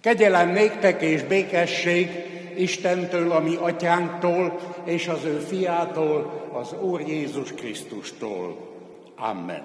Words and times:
Kegyelem 0.00 0.50
néktek 0.50 1.02
és 1.02 1.22
békesség 1.22 2.08
Istentől, 2.56 3.30
a 3.30 3.40
mi 3.40 3.56
atyánktól, 3.60 4.58
és 4.84 5.08
az 5.08 5.24
ő 5.24 5.38
fiától, 5.38 6.48
az 6.52 6.74
Úr 6.80 7.00
Jézus 7.00 7.52
Krisztustól. 7.52 8.56
Amen. 9.16 9.62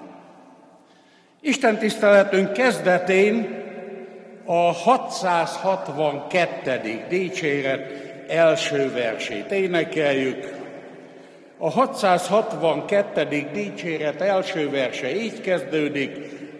Isten 1.40 1.78
tiszteletünk 1.78 2.52
kezdetén 2.52 3.64
a 4.44 4.72
662. 4.72 7.04
dicséret 7.08 7.92
első 8.28 8.92
versét 8.92 9.50
énekeljük. 9.50 10.54
A 11.58 11.70
662. 11.70 13.46
dicséret 13.52 14.20
első 14.20 14.70
verse 14.70 15.16
így 15.16 15.40
kezdődik. 15.40 16.10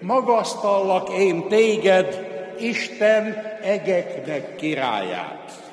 Magasztallak 0.00 1.18
én 1.18 1.48
téged, 1.48 2.34
Isten 2.58 3.45
egeknek 3.66 4.56
királyát. 4.56 5.65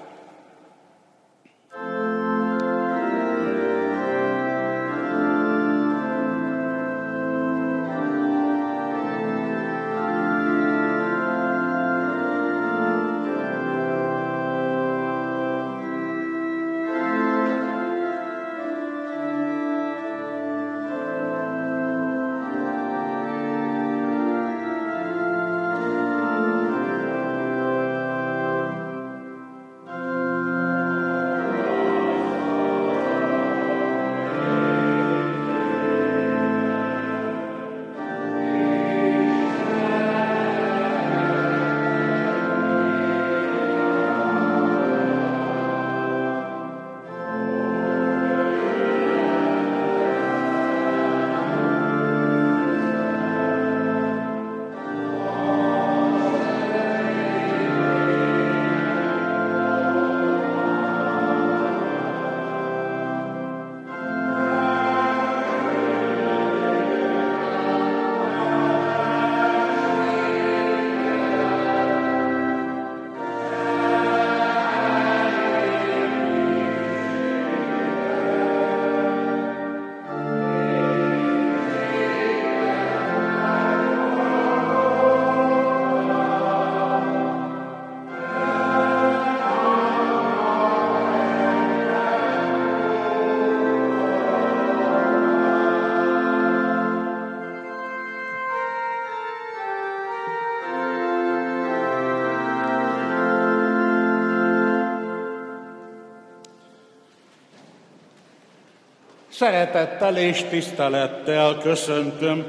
Szeretettel 109.36 110.18
és 110.18 110.44
tisztelettel 110.50 111.58
köszöntöm 111.58 112.46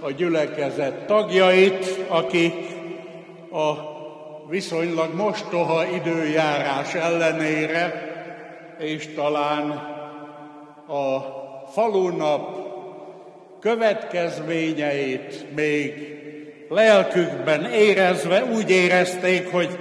a 0.00 0.10
gyülekezet 0.10 1.06
tagjait, 1.06 1.98
akik 2.08 2.54
a 3.52 3.72
viszonylag 4.48 5.14
mostoha 5.14 5.84
időjárás 5.86 6.94
ellenére, 6.94 8.12
és 8.78 9.14
talán 9.14 9.70
a 10.86 11.18
falunap 11.72 12.56
következményeit 13.60 15.54
még 15.54 15.94
lelkükben 16.68 17.64
érezve 17.72 18.44
úgy 18.44 18.70
érezték, 18.70 19.50
hogy 19.50 19.78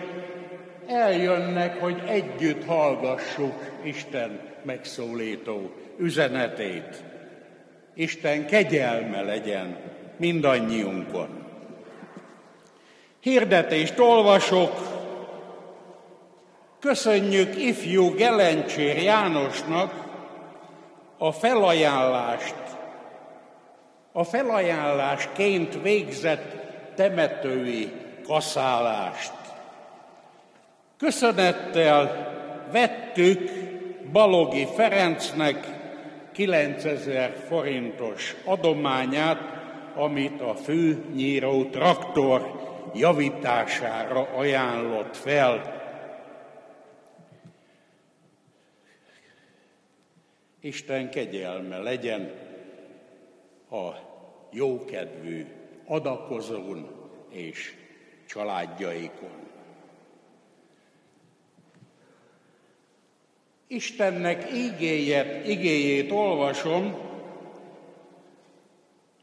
eljönnek, 0.88 1.80
hogy 1.80 2.02
együtt 2.08 2.66
hallgassuk 2.66 3.56
Isten 3.84 4.40
megszólító 4.64 5.72
üzenetét. 5.98 7.04
Isten 7.94 8.46
kegyelme 8.46 9.22
legyen 9.22 9.78
mindannyiunkon. 10.18 11.44
Hirdetést 13.20 14.00
olvasok, 14.00 14.72
köszönjük 16.80 17.58
ifjú 17.58 18.16
Gelencsér 18.16 18.98
Jánosnak 18.98 19.94
a 21.18 21.32
felajánlást, 21.32 22.56
a 24.12 24.24
felajánlásként 24.24 25.82
végzett 25.82 26.56
temetői 26.96 27.92
kaszálást. 28.28 29.34
Köszönettel 30.98 32.32
vettük 32.72 33.52
Balogi 34.12 34.68
Ferencnek 34.76 35.83
9000 36.34 37.32
forintos 37.32 38.36
adományát, 38.46 39.40
amit 39.96 40.42
a 40.42 40.56
főnyíró 40.56 41.66
traktor 41.66 42.62
javítására 42.94 44.22
ajánlott 44.22 45.16
fel. 45.16 45.82
Isten 50.60 51.10
kegyelme 51.10 51.78
legyen 51.78 52.32
a 53.70 53.90
jókedvű 54.52 55.46
adakozón 55.86 56.90
és 57.30 57.76
családjaikon. 58.26 59.53
Istennek 63.74 64.52
igéjét, 64.54 65.48
igéjét 65.48 66.12
olvasom 66.12 66.96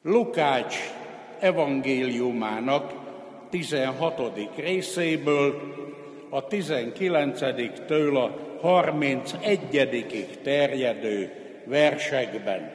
Lukács 0.02 0.76
evangéliumának 1.40 2.92
16. 3.50 4.20
részéből, 4.56 5.60
a 6.28 6.46
19-től 6.46 8.16
a 8.16 8.58
31 8.60 10.38
terjedő 10.42 11.32
versekben. 11.64 12.72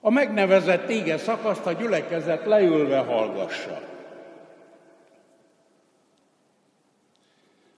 A 0.00 0.10
megnevezett 0.10 0.88
ége 0.88 1.18
szakaszt 1.18 1.66
a 1.66 1.72
gyülekezet 1.72 2.46
leülve 2.46 2.98
hallgassa. 2.98 3.89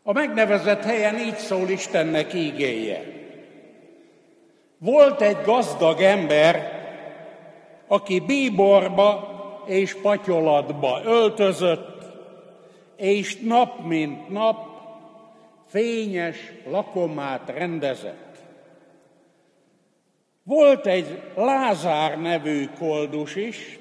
A 0.02 0.12
megnevezett 0.12 0.82
helyen 0.82 1.18
így 1.18 1.36
szól 1.36 1.68
Istennek 1.68 2.34
ígéje. 2.34 3.02
Volt 4.78 5.20
egy 5.20 5.36
gazdag 5.44 6.00
ember, 6.00 6.80
aki 7.86 8.20
bíborba 8.20 9.30
és 9.66 9.96
patyolatba 10.02 11.00
öltözött, 11.04 12.02
és 12.96 13.36
nap 13.36 13.86
mint 13.86 14.28
nap 14.28 14.66
fényes 15.66 16.36
lakomát 16.70 17.52
rendezett. 17.56 18.36
Volt 20.42 20.86
egy 20.86 21.22
Lázár 21.36 22.20
nevű 22.20 22.68
koldus 22.78 23.36
is, 23.36 23.78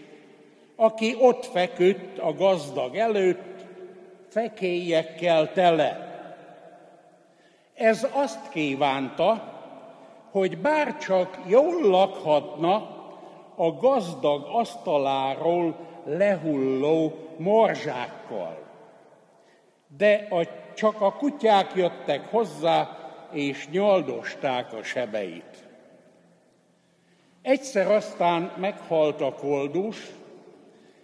aki 0.75 1.15
ott 1.19 1.45
feküdt 1.45 2.19
a 2.19 2.33
gazdag 2.33 2.95
előtt, 2.95 3.65
fekélyekkel 4.29 5.51
tele. 5.53 6.10
Ez 7.81 8.07
azt 8.11 8.49
kívánta, 8.49 9.53
hogy 10.31 10.57
bárcsak 10.57 11.39
jól 11.45 11.81
lakhatna 11.81 12.75
a 13.55 13.71
gazdag 13.71 14.45
asztaláról 14.51 15.75
lehulló 16.05 17.13
morzsákkal. 17.37 18.57
de 19.97 20.27
a, 20.29 20.47
csak 20.73 21.01
a 21.01 21.13
kutyák 21.13 21.71
jöttek 21.75 22.29
hozzá, 22.29 22.97
és 23.31 23.67
nyoldosták 23.69 24.73
a 24.73 24.83
sebeit. 24.83 25.67
Egyszer 27.41 27.91
aztán 27.91 28.51
meghalt 28.57 29.21
a 29.21 29.33
koldus, 29.33 30.11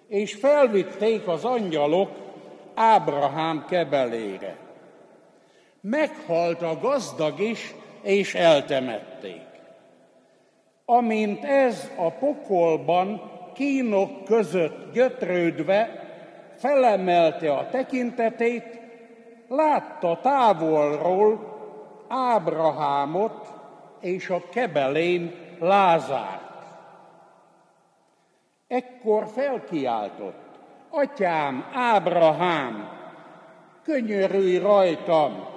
és 0.07 0.33
felvitték 0.33 1.27
az 1.27 1.45
angyalok 1.45 2.11
Ábrahám 2.73 3.65
kebelére. 3.69 4.66
Meghalt 5.89 6.61
a 6.61 6.79
gazdag 6.79 7.39
is, 7.39 7.75
és 8.01 8.35
eltemették. 8.35 9.45
Amint 10.85 11.43
ez 11.43 11.91
a 11.95 12.11
pokolban 12.11 13.31
kínok 13.53 14.23
között 14.23 14.93
gyötrődve 14.93 16.03
felemelte 16.55 17.53
a 17.53 17.69
tekintetét, 17.69 18.79
látta 19.47 20.19
távolról 20.21 21.55
Ábrahámot 22.07 23.53
és 23.99 24.29
a 24.29 24.41
kebelén 24.49 25.35
Lázárt. 25.59 26.65
Ekkor 28.67 29.27
felkiáltott, 29.27 30.59
Atyám, 30.89 31.65
Ábrahám, 31.73 32.89
könyörülj 33.83 34.57
rajtam, 34.57 35.55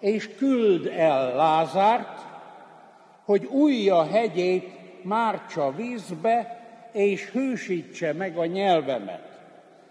és 0.00 0.34
küld 0.36 0.86
el 0.86 1.34
Lázárt, 1.34 2.20
hogy 3.24 3.44
újja 3.44 4.04
hegyét 4.04 4.78
mártsa 5.04 5.70
vízbe, 5.70 6.60
és 6.92 7.30
hősítse 7.30 8.12
meg 8.12 8.36
a 8.36 8.44
nyelvemet, 8.44 9.40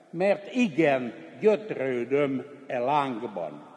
mert 0.09 0.55
igen, 0.55 1.13
gyötrődöm 1.39 2.45
e 2.67 2.79
lángban. 2.79 3.67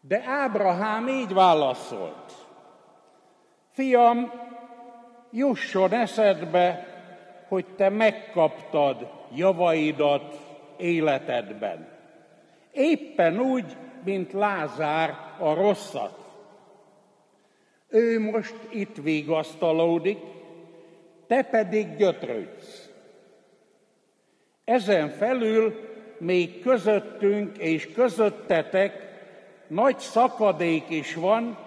De 0.00 0.22
Ábrahám 0.26 1.08
így 1.08 1.34
válaszolt. 1.34 2.32
Fiam, 3.70 4.32
jusson 5.30 5.92
eszedbe, 5.92 6.86
hogy 7.48 7.66
te 7.76 7.88
megkaptad 7.88 9.10
javaidat 9.34 10.38
életedben. 10.76 11.88
Éppen 12.72 13.40
úgy, 13.40 13.76
mint 14.04 14.32
Lázár 14.32 15.16
a 15.38 15.54
rosszat. 15.54 16.18
Ő 17.88 18.20
most 18.20 18.54
itt 18.70 18.96
vigasztalódik, 18.96 20.18
te 21.26 21.42
pedig 21.42 21.96
gyötrődsz. 21.96 22.90
Ezen 24.64 25.08
felül 25.08 25.90
még 26.18 26.62
közöttünk 26.62 27.58
és 27.58 27.92
közöttetek 27.92 29.10
nagy 29.66 29.98
szakadék 29.98 30.90
is 30.90 31.14
van, 31.14 31.58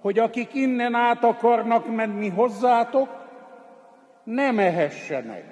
hogy 0.00 0.18
akik 0.18 0.54
innen 0.54 0.94
át 0.94 1.24
akarnak 1.24 1.94
menni 1.94 2.28
hozzátok, 2.28 3.08
ne 4.24 4.50
mehessenek. 4.50 5.44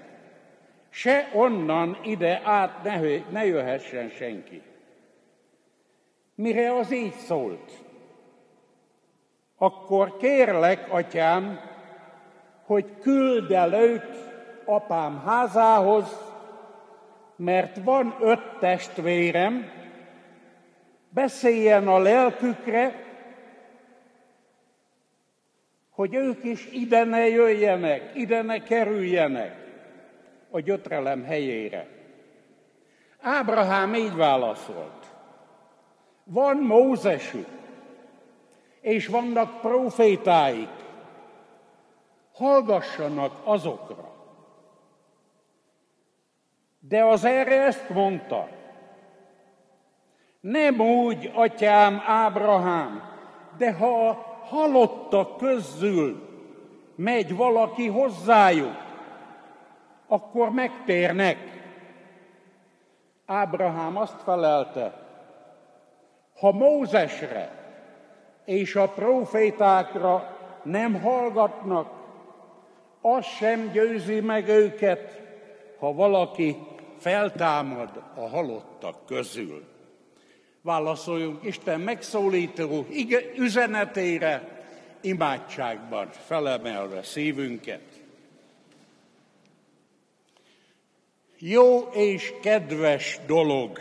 Se 0.91 1.29
onnan 1.33 1.99
ide 2.05 2.41
át 2.45 2.83
ne, 2.83 3.01
ne 3.31 3.47
jöhessen 3.47 4.09
senki. 4.09 4.63
Mire 6.35 6.77
az 6.77 6.93
így 6.93 7.15
szólt? 7.15 7.73
Akkor 9.57 10.17
kérlek, 10.17 10.93
atyám, 10.93 11.61
hogy 12.65 12.99
küld 13.01 13.51
el 13.51 13.73
őt 13.73 14.17
apám 14.65 15.23
házához, 15.25 16.33
mert 17.37 17.77
van 17.85 18.17
öt 18.21 18.59
testvérem, 18.59 19.71
beszéljen 21.09 21.89
a 21.89 21.99
lelkükre, 21.99 23.05
hogy 25.91 26.15
ők 26.15 26.45
is 26.45 26.67
ide 26.73 27.05
ne 27.05 27.29
jöjjenek, 27.29 28.11
ide 28.15 28.43
ne 28.43 28.63
kerüljenek 28.63 29.57
a 30.51 30.61
gyötrelem 30.61 31.25
helyére. 31.25 31.89
Ábrahám 33.21 33.95
így 33.95 34.15
válaszolt. 34.15 35.04
Van 36.25 36.57
Mózesük, 36.57 37.49
és 38.81 39.07
vannak 39.07 39.61
profétáik, 39.61 40.71
hallgassanak 42.33 43.41
azokra. 43.45 44.13
De 46.79 47.05
az 47.05 47.25
erre 47.25 47.63
ezt 47.63 47.89
mondta, 47.89 48.49
nem 50.41 50.81
úgy, 50.81 51.31
atyám 51.35 52.03
Ábrahám, 52.07 53.03
de 53.57 53.73
ha 53.73 54.09
a 54.09 54.13
halottak 54.43 55.37
közül 55.37 56.29
megy 56.95 57.37
valaki 57.37 57.87
hozzájuk, 57.87 58.77
akkor 60.07 60.51
megtérnek. 60.51 61.39
Ábrahám 63.27 63.97
azt 63.97 64.23
felelte, 64.23 65.04
ha 66.45 66.53
Mózesre 66.53 67.51
és 68.45 68.75
a 68.75 68.89
profétákra 68.89 70.39
nem 70.63 71.01
hallgatnak, 71.01 71.93
az 73.01 73.25
sem 73.25 73.71
győzi 73.73 74.21
meg 74.21 74.49
őket, 74.49 75.21
ha 75.79 75.93
valaki 75.93 76.57
feltámad 76.99 78.03
a 78.15 78.29
halottak 78.29 79.07
közül. 79.07 79.65
Válaszoljunk 80.63 81.45
Isten 81.45 81.81
megszólító 81.81 82.87
üzenetére, 83.37 84.63
imádságban 85.01 86.09
felemelve 86.11 87.03
szívünket. 87.03 88.03
Jó 91.39 91.79
és 91.93 92.33
kedves 92.43 93.21
dolog, 93.27 93.79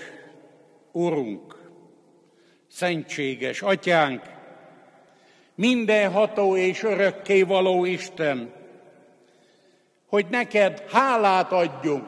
Urunk, 0.92 1.63
szentséges 2.74 3.62
Atyánk, 3.62 4.22
mindenható 5.56 6.58
és 6.58 6.84
örökkévaló 6.84 7.86
Isten, 7.86 8.54
hogy 10.08 10.26
neked 10.30 10.84
hálát 10.90 11.52
adjunk 11.52 12.06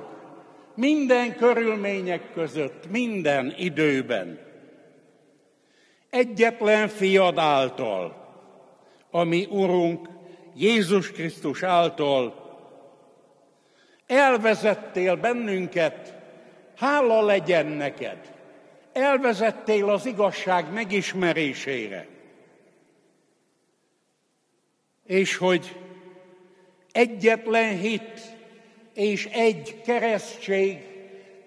minden 0.75 1.35
körülmények 1.35 2.31
között, 2.34 2.89
minden 2.89 3.53
időben. 3.57 4.39
Egyetlen 6.10 6.88
fiad 6.88 7.38
által, 7.38 8.15
ami 9.12 9.48
Urunk 9.50 10.10
Jézus 10.55 11.12
Krisztus 11.12 11.63
által 11.63 12.43
elvezettél 14.07 15.15
bennünket, 15.15 16.13
hála 16.77 17.22
legyen 17.22 17.65
neked, 17.65 18.35
elvezettél 18.96 19.90
az 19.90 20.06
igazság 20.06 20.72
megismerésére. 20.74 22.08
És 25.06 25.36
hogy 25.36 25.75
egyetlen 26.92 27.78
hit 27.78 28.22
és 28.94 29.25
egy 29.25 29.82
keresztség 29.82 30.78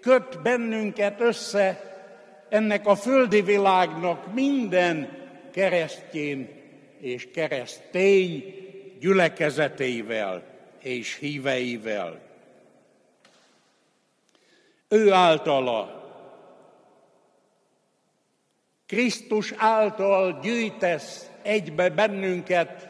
köt 0.01 0.43
bennünket 0.43 1.21
össze 1.21 1.83
ennek 2.49 2.87
a 2.87 2.97
földi 2.97 3.43
világnak 3.43 4.35
minden 4.35 5.17
keresztjén 5.53 6.49
és 7.01 7.29
keresztény 7.31 8.55
gyülekezeteivel 9.01 10.43
és 10.83 11.15
híveivel. 11.15 12.21
Ő 14.89 15.13
általa, 15.13 15.98
Krisztus 18.89 19.55
által 19.57 20.39
gyűjtesz 20.43 21.31
egybe 21.43 21.89
bennünket 21.89 22.89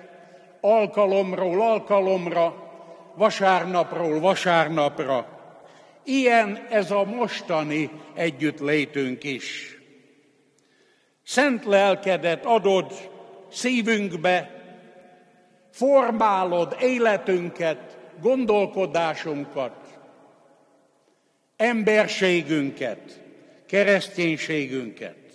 alkalomról 0.60 1.62
alkalomra, 1.62 2.70
vasárnapról 3.14 4.20
vasárnapra. 4.20 5.26
Ilyen 6.04 6.66
ez 6.70 6.90
a 6.90 7.04
mostani 7.04 7.90
együttlétünk 8.14 9.24
is. 9.24 9.78
Szent 11.24 11.64
lelkedet 11.64 12.44
adod 12.44 13.10
szívünkbe, 13.50 14.62
formálod 15.70 16.76
életünket, 16.80 17.98
gondolkodásunkat, 18.20 19.98
emberségünket, 21.56 23.20
kereszténységünket. 23.66 25.27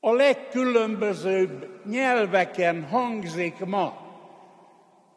A 0.00 0.12
legkülönbözőbb 0.12 1.80
nyelveken 1.84 2.84
hangzik 2.84 3.58
ma. 3.64 4.06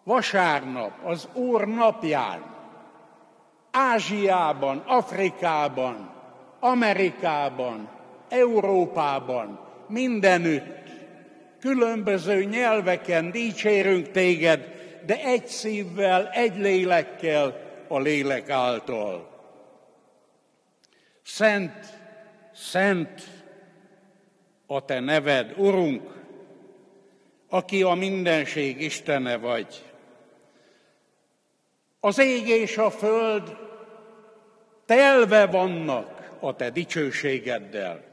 Vasárnap, 0.04 0.92
az 1.04 1.28
Úr 1.34 1.68
napján, 1.68 2.52
Ázsiában, 3.72 4.84
Afrikában, 4.86 6.12
Amerikában, 6.60 7.90
Európában, 8.30 9.60
mindenütt, 9.88 10.90
különböző 11.60 12.44
nyelveken 12.44 13.32
dicsérünk 13.32 14.12
téged, 14.12 14.68
de 15.06 15.24
egy 15.24 15.48
szívvel, 15.48 16.30
egy 16.30 16.58
lélekkel, 16.58 17.70
a 17.88 18.00
lélek 18.00 18.50
által. 18.50 19.30
Szent, 21.24 21.86
szent 22.54 23.41
a 24.74 24.86
te 24.86 25.00
neved, 25.00 25.54
Urunk, 25.58 26.02
aki 27.50 27.84
a 27.84 27.94
mindenség 27.94 28.82
Istene 28.82 29.38
vagy. 29.38 29.92
Az 32.00 32.20
ég 32.20 32.48
és 32.48 32.78
a 32.78 32.92
föld 32.92 33.58
telve 34.86 35.46
vannak 35.46 36.38
a 36.40 36.56
te 36.56 36.70
dicsőségeddel. 36.70 38.04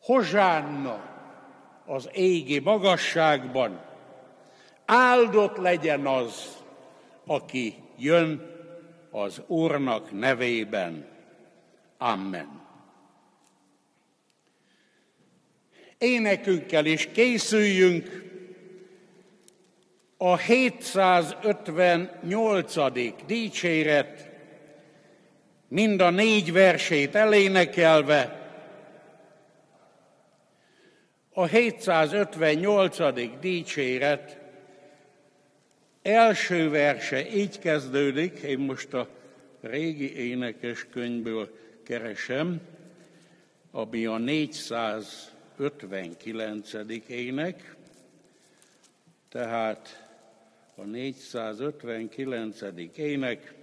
Hozsánna 0.00 1.02
az 1.86 2.08
égi 2.12 2.58
magasságban, 2.58 3.84
áldott 4.84 5.56
legyen 5.56 6.06
az, 6.06 6.56
aki 7.26 7.74
jön 7.96 8.50
az 9.10 9.42
Úrnak 9.46 10.12
nevében. 10.12 11.08
Amen. 11.98 12.61
énekünkkel 16.02 16.86
is 16.86 17.08
készüljünk 17.12 18.22
a 20.16 20.36
758. 20.36 22.74
dicséret 23.26 24.30
mind 25.68 26.00
a 26.00 26.10
négy 26.10 26.52
versét 26.52 27.14
elénekelve, 27.14 28.40
a 31.32 31.46
758. 31.46 33.40
dicséret 33.40 34.38
első 36.02 36.70
verse 36.70 37.34
így 37.34 37.58
kezdődik, 37.58 38.38
én 38.38 38.58
most 38.58 38.94
a 38.94 39.08
régi 39.60 40.16
énekes 40.16 40.86
könyvből 40.92 41.58
keresem, 41.84 42.60
ami 43.70 44.06
a 44.06 44.18
400 44.18 45.31
459-ének, 45.62 47.54
tehát 49.28 50.08
a 50.74 50.82
459. 50.82 52.60
ének 52.96 53.54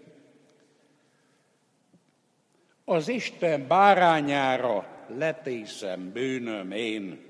az 2.85 3.07
Isten 3.07 3.67
bárányára 3.67 5.05
letészem 5.17 6.11
bűnöm 6.11 6.71
én. 6.71 7.28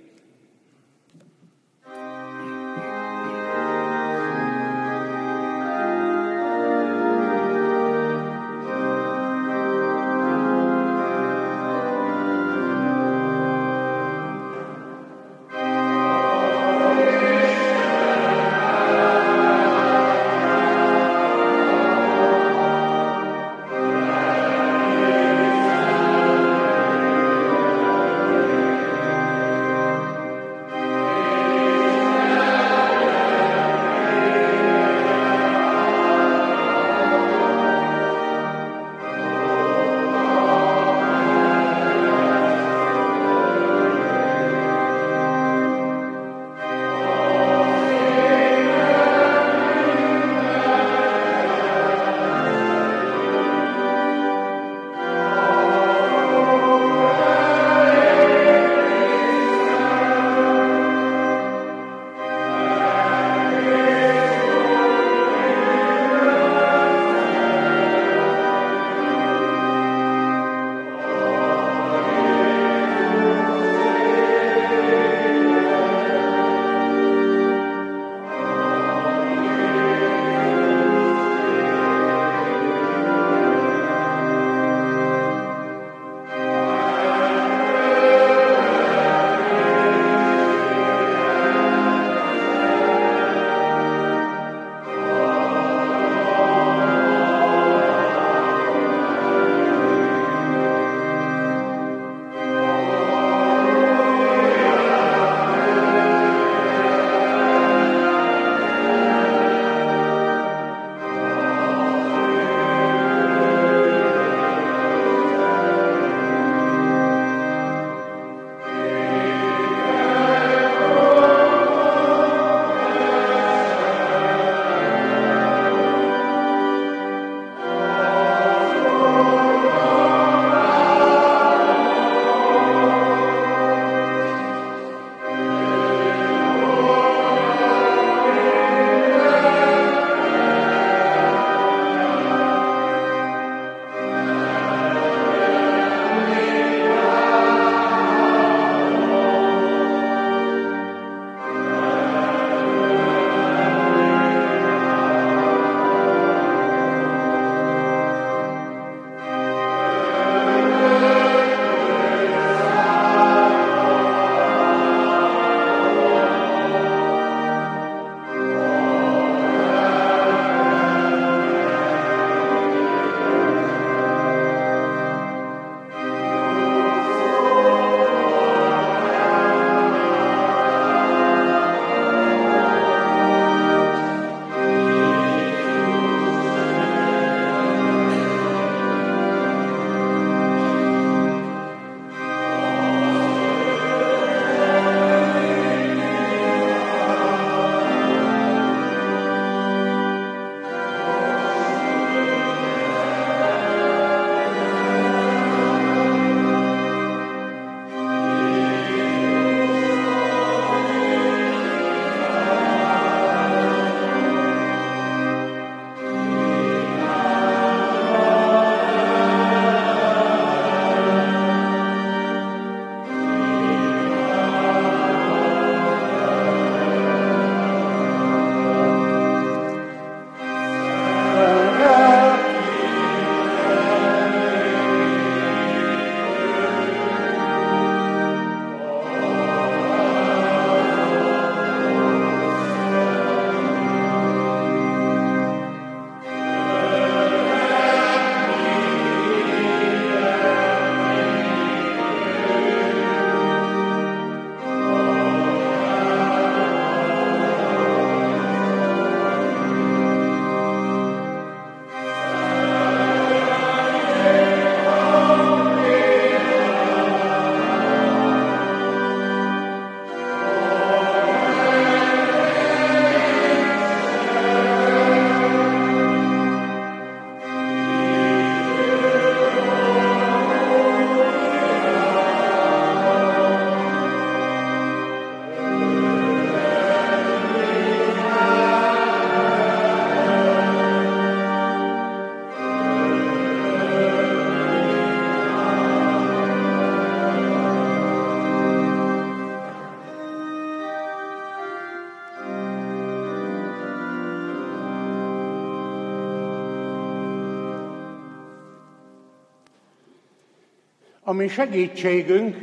Ami 311.40 311.48
segítségünk 311.48 312.58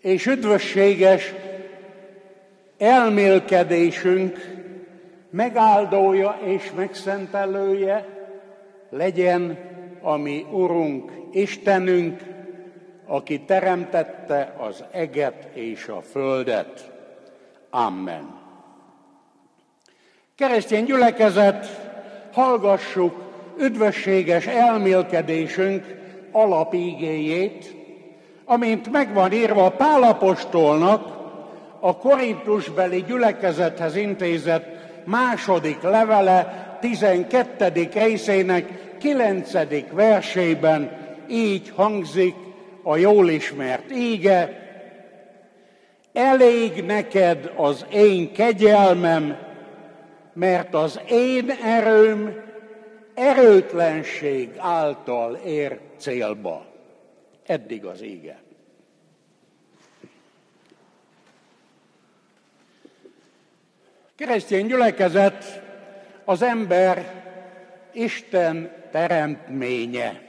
és 0.00 0.26
üdvösséges 0.26 1.34
elmélkedésünk 2.78 4.38
megáldója 5.30 6.38
és 6.44 6.72
megszentelője 6.76 8.06
legyen 8.90 9.58
a 10.02 10.16
mi 10.16 10.46
Urunk, 10.50 11.12
Istenünk, 11.32 12.20
aki 13.06 13.40
teremtette 13.40 14.54
az 14.58 14.84
eget 14.92 15.48
és 15.52 15.88
a 15.88 16.00
földet. 16.00 16.92
Amen. 17.70 18.40
Keresztény 20.34 20.84
gyülekezet, 20.84 21.66
hallgassuk 22.32 23.14
üdvösséges 23.58 24.46
elmélkedésünk 24.46 26.02
alapígéjét, 26.34 27.74
amint 28.44 28.90
megvan 28.90 29.32
írva 29.32 29.70
Pálapostolnak 29.70 31.12
a 31.80 31.96
korintusbeli 31.96 33.04
gyülekezethez 33.06 33.96
intézett 33.96 34.66
második 35.04 35.82
levele 35.82 36.76
12. 36.80 37.88
részének 37.94 38.96
9. 38.98 39.52
versében 39.90 40.90
így 41.28 41.72
hangzik 41.74 42.34
a 42.82 42.96
jól 42.96 43.30
ismert 43.30 43.90
ége, 43.90 44.62
elég 46.12 46.84
neked 46.86 47.52
az 47.56 47.86
én 47.92 48.32
kegyelmem, 48.32 49.36
mert 50.32 50.74
az 50.74 51.00
én 51.08 51.50
erőm 51.64 52.34
erőtlenség 53.14 54.50
által 54.58 55.38
ér 55.44 55.78
célba. 56.04 56.66
Eddig 57.46 57.84
az 57.84 58.00
ége. 58.00 58.42
Keresztény 64.16 64.66
gyülekezet 64.66 65.62
az 66.24 66.42
ember 66.42 67.22
Isten 67.92 68.72
teremtménye. 68.90 70.22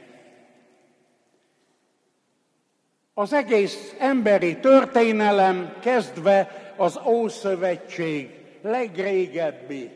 Az 3.14 3.32
egész 3.32 3.94
emberi 3.98 4.56
történelem 4.56 5.76
kezdve 5.80 6.72
az 6.76 7.00
Ószövetség 7.06 8.30
legrégebbi 8.62 9.90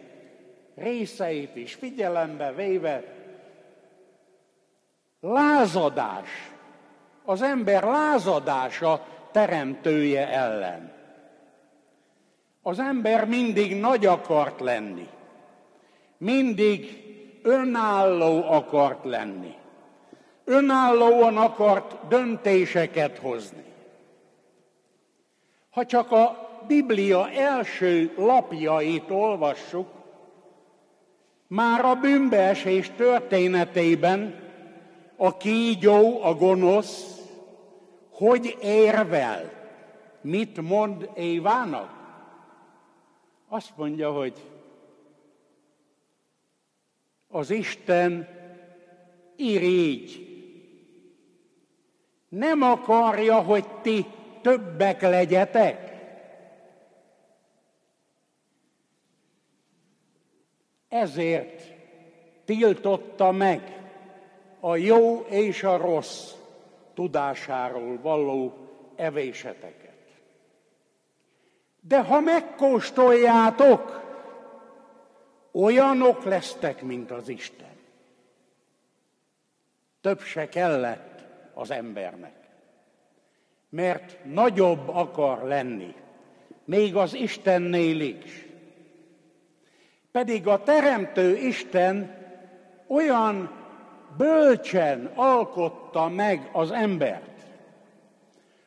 részeit 0.75 1.57
is 1.57 1.75
figyelembe 1.75 2.53
véve 2.53 3.20
lázadás, 5.21 6.51
az 7.25 7.43
ember 7.43 7.83
lázadása 7.83 9.07
teremtője 9.33 10.29
ellen. 10.29 10.93
Az 12.63 12.79
ember 12.79 13.25
mindig 13.25 13.81
nagy 13.81 14.07
akart 14.07 14.61
lenni, 14.61 15.09
mindig 16.19 17.03
önálló 17.43 18.43
akart 18.51 19.05
lenni, 19.05 19.55
önállóan 20.45 21.37
akart 21.37 22.09
döntéseket 22.09 23.19
hozni. 23.19 23.65
Ha 25.71 25.87
csak 25.87 26.13
a 26.13 26.49
Biblia 26.67 27.31
első 27.31 28.13
lapjait 28.17 29.11
olvassuk, 29.11 29.89
már 31.47 31.85
a 31.85 31.95
bűnbeesés 31.95 32.91
történetében 32.97 34.50
a 35.23 35.37
kígyó, 35.37 36.23
a 36.23 36.35
gonosz, 36.35 37.21
hogy 38.11 38.57
érvel, 38.63 39.53
mit 40.21 40.61
mond 40.61 41.11
Évának? 41.15 41.91
Azt 43.49 43.77
mondja, 43.77 44.13
hogy 44.13 44.35
az 47.29 47.51
Isten 47.51 48.29
irigy. 49.37 50.27
Nem 52.29 52.63
akarja, 52.63 53.41
hogy 53.41 53.65
ti 53.83 54.07
többek 54.43 55.01
legyetek. 55.01 55.93
Ezért 60.89 61.75
tiltotta 62.45 63.31
meg 63.31 63.80
a 64.61 64.77
jó 64.77 65.20
és 65.29 65.62
a 65.62 65.77
rossz 65.77 66.33
tudásáról 66.94 67.99
való 68.01 68.57
evéseteket. 68.96 69.88
De 71.81 72.03
ha 72.03 72.20
megkóstoljátok, 72.20 74.09
olyanok 75.53 76.25
lesztek, 76.25 76.83
mint 76.83 77.11
az 77.11 77.29
Isten. 77.29 77.68
Több 80.01 80.20
se 80.20 80.49
kellett 80.49 81.25
az 81.55 81.70
embernek, 81.70 82.35
mert 83.68 84.25
nagyobb 84.25 84.88
akar 84.88 85.42
lenni, 85.42 85.94
még 86.64 86.96
az 86.96 87.14
Istennél 87.14 88.01
is. 88.01 88.46
Pedig 90.12 90.46
a 90.46 90.62
Teremtő 90.62 91.37
Isten 91.37 92.18
olyan 92.87 93.60
bölcsen 94.16 95.11
alkotta 95.14 96.09
meg 96.09 96.49
az 96.53 96.70
embert, 96.70 97.29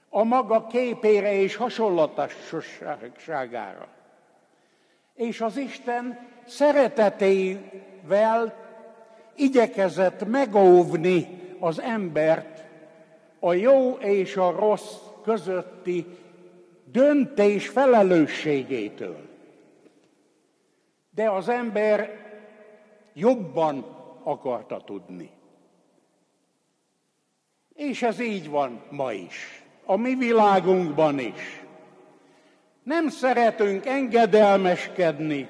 a 0.10 0.23
maga 0.23 0.67
képére 0.67 1.34
és 1.34 1.56
hasonlatosságára. 1.56 3.88
És 5.15 5.41
az 5.41 5.58
Isten 5.58 6.19
szeretetével 6.45 8.53
igyekezett 9.36 10.27
megóvni 10.27 11.41
az 11.60 11.79
embert 11.79 12.63
a 13.39 13.53
jó 13.53 13.91
és 13.91 14.36
a 14.36 14.51
rossz 14.51 14.95
közötti 15.23 16.06
döntés 16.91 17.67
felelősségétől. 17.67 19.17
De 21.10 21.29
az 21.29 21.49
ember 21.49 22.21
jobban 23.13 24.03
akarta 24.23 24.81
tudni. 24.86 25.29
És 27.73 28.01
ez 28.01 28.19
így 28.19 28.49
van 28.49 28.81
ma 28.89 29.12
is, 29.12 29.63
a 29.86 29.95
mi 29.95 30.15
világunkban 30.15 31.19
is. 31.19 31.63
Nem 32.83 33.07
szeretünk 33.07 33.86
engedelmeskedni, 33.86 35.49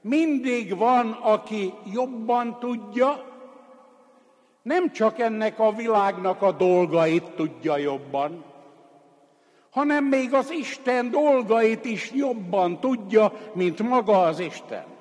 mindig 0.00 0.76
van, 0.76 1.12
aki 1.12 1.72
jobban 1.92 2.58
tudja, 2.58 3.24
nem 4.62 4.92
csak 4.92 5.18
ennek 5.18 5.58
a 5.58 5.72
világnak 5.72 6.42
a 6.42 6.52
dolgait 6.52 7.30
tudja 7.30 7.76
jobban, 7.76 8.44
hanem 9.70 10.04
még 10.04 10.34
az 10.34 10.50
Isten 10.50 11.10
dolgait 11.10 11.84
is 11.84 12.12
jobban 12.12 12.80
tudja, 12.80 13.32
mint 13.54 13.78
maga 13.78 14.22
az 14.22 14.38
Isten. 14.38 14.95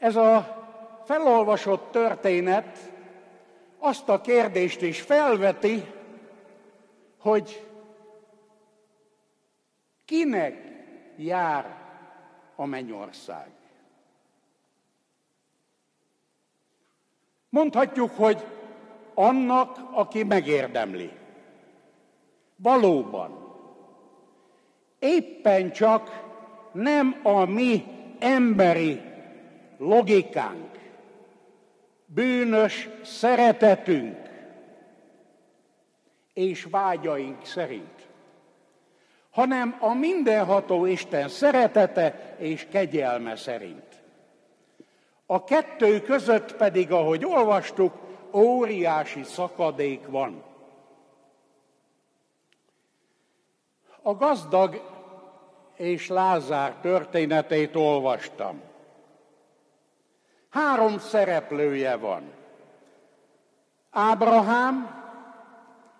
Ez 0.00 0.16
a 0.16 0.64
felolvasott 1.04 1.90
történet 1.90 2.78
azt 3.78 4.08
a 4.08 4.20
kérdést 4.20 4.82
is 4.82 5.00
felveti, 5.00 5.84
hogy 7.18 7.66
kinek 10.04 10.54
jár 11.16 11.76
a 12.56 12.66
mennyország. 12.66 13.50
Mondhatjuk, 17.48 18.10
hogy 18.16 18.46
annak, 19.14 19.78
aki 19.92 20.22
megérdemli. 20.22 21.10
Valóban. 22.56 23.54
Éppen 24.98 25.72
csak 25.72 26.24
nem 26.72 27.20
a 27.22 27.44
mi 27.44 27.84
emberi 28.18 29.09
logikánk, 29.80 30.78
bűnös 32.06 32.88
szeretetünk 33.02 34.18
és 36.32 36.66
vágyaink 36.70 37.44
szerint 37.44 38.08
hanem 39.30 39.76
a 39.80 39.94
mindenható 39.94 40.86
Isten 40.86 41.28
szeretete 41.28 42.36
és 42.38 42.66
kegyelme 42.70 43.36
szerint. 43.36 44.02
A 45.26 45.44
kettő 45.44 46.00
között 46.00 46.56
pedig, 46.56 46.92
ahogy 46.92 47.24
olvastuk, 47.24 47.94
óriási 48.32 49.22
szakadék 49.22 50.06
van. 50.06 50.42
A 54.02 54.14
gazdag 54.14 54.82
és 55.76 56.08
Lázár 56.08 56.74
történetét 56.80 57.76
olvastam. 57.76 58.60
Három 60.50 60.98
szereplője 60.98 61.96
van. 61.96 62.32
Ábrahám, 63.90 65.04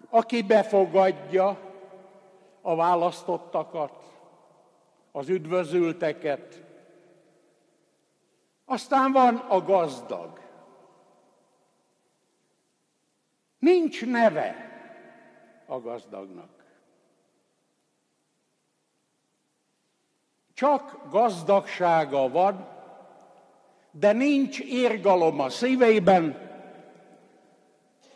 aki 0.08 0.42
befogadja 0.42 1.58
a 2.60 2.76
választottakat, 2.76 3.92
az 5.12 5.28
üdvözülteket. 5.28 6.62
Aztán 8.64 9.12
van 9.12 9.36
a 9.36 9.62
gazdag. 9.62 10.40
Nincs 13.58 14.06
neve 14.06 14.54
a 15.66 15.80
gazdagnak. 15.80 16.48
Csak 20.54 21.00
gazdagsága 21.10 22.28
van, 22.28 22.79
de 23.90 24.12
nincs 24.12 24.60
érgalom 24.60 25.40
a 25.40 25.48
szívében 25.48 26.48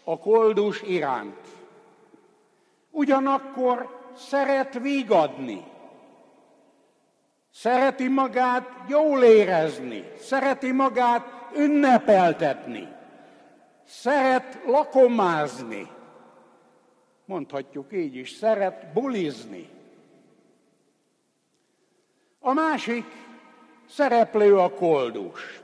a 0.04 0.18
koldus 0.18 0.82
iránt. 0.82 1.40
Ugyanakkor 2.90 4.02
szeret 4.16 4.78
vigadni, 4.78 5.64
szereti 7.50 8.08
magát 8.08 8.68
jól 8.88 9.22
érezni, 9.22 10.04
szereti 10.18 10.72
magát 10.72 11.26
ünnepeltetni, 11.56 12.88
szeret 13.84 14.58
lakomázni, 14.66 15.90
mondhatjuk 17.24 17.92
így 17.92 18.16
is, 18.16 18.30
szeret 18.30 18.92
bulizni. 18.92 19.68
A 22.40 22.52
másik 22.52 23.04
szereplő 23.88 24.58
a 24.58 24.70
koldus, 24.70 25.62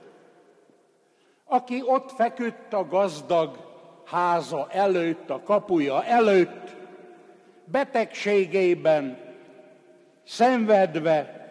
aki 1.52 1.82
ott 1.86 2.10
feküdt 2.10 2.72
a 2.72 2.86
gazdag 2.86 3.56
háza 4.04 4.66
előtt, 4.70 5.30
a 5.30 5.42
kapuja 5.42 6.04
előtt, 6.04 6.76
betegségében, 7.64 9.18
szenvedve, 10.24 11.50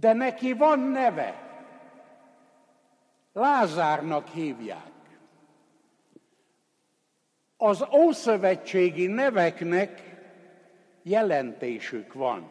de 0.00 0.12
neki 0.12 0.52
van 0.52 0.78
neve. 0.78 1.44
Lázárnak 3.32 4.28
hívják. 4.28 4.92
Az 7.56 7.86
ószövetségi 7.92 9.06
neveknek 9.06 10.16
jelentésük 11.02 12.12
van. 12.12 12.50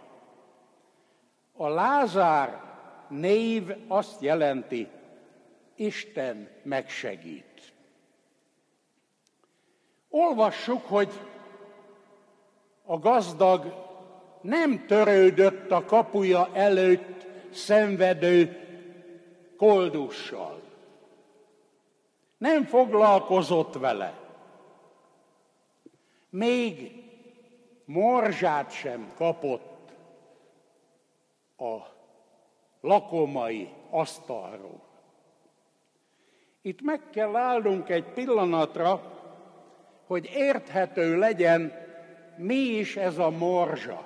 A 1.58 1.68
Lázár 1.68 2.62
név 3.08 3.76
azt 3.88 4.22
jelenti, 4.22 4.90
Isten 5.76 6.50
megsegít. 6.64 7.74
Olvassuk, 10.10 10.86
hogy 10.86 11.12
a 12.86 13.00
gazdag 13.00 13.86
nem 14.42 14.86
törődött 14.86 15.72
a 15.72 15.86
kapuja 15.86 16.50
előtt 16.54 17.28
szenvedő 17.54 18.60
koldussal. 19.58 20.62
Nem 22.38 22.64
foglalkozott 22.66 23.74
vele. 23.74 24.20
Még 26.30 27.04
morzsát 27.86 28.72
sem 28.72 29.12
kapott 29.16 29.92
a 31.58 31.78
lakomai 32.82 33.70
asztalról. 33.90 34.85
Itt 36.66 36.82
meg 36.82 37.02
kell 37.12 37.36
állnunk 37.36 37.90
egy 37.90 38.04
pillanatra, 38.04 39.02
hogy 40.08 40.30
érthető 40.34 41.18
legyen, 41.18 41.74
mi 42.38 42.56
is 42.56 42.96
ez 42.96 43.18
a 43.18 43.30
morzsa. 43.30 44.04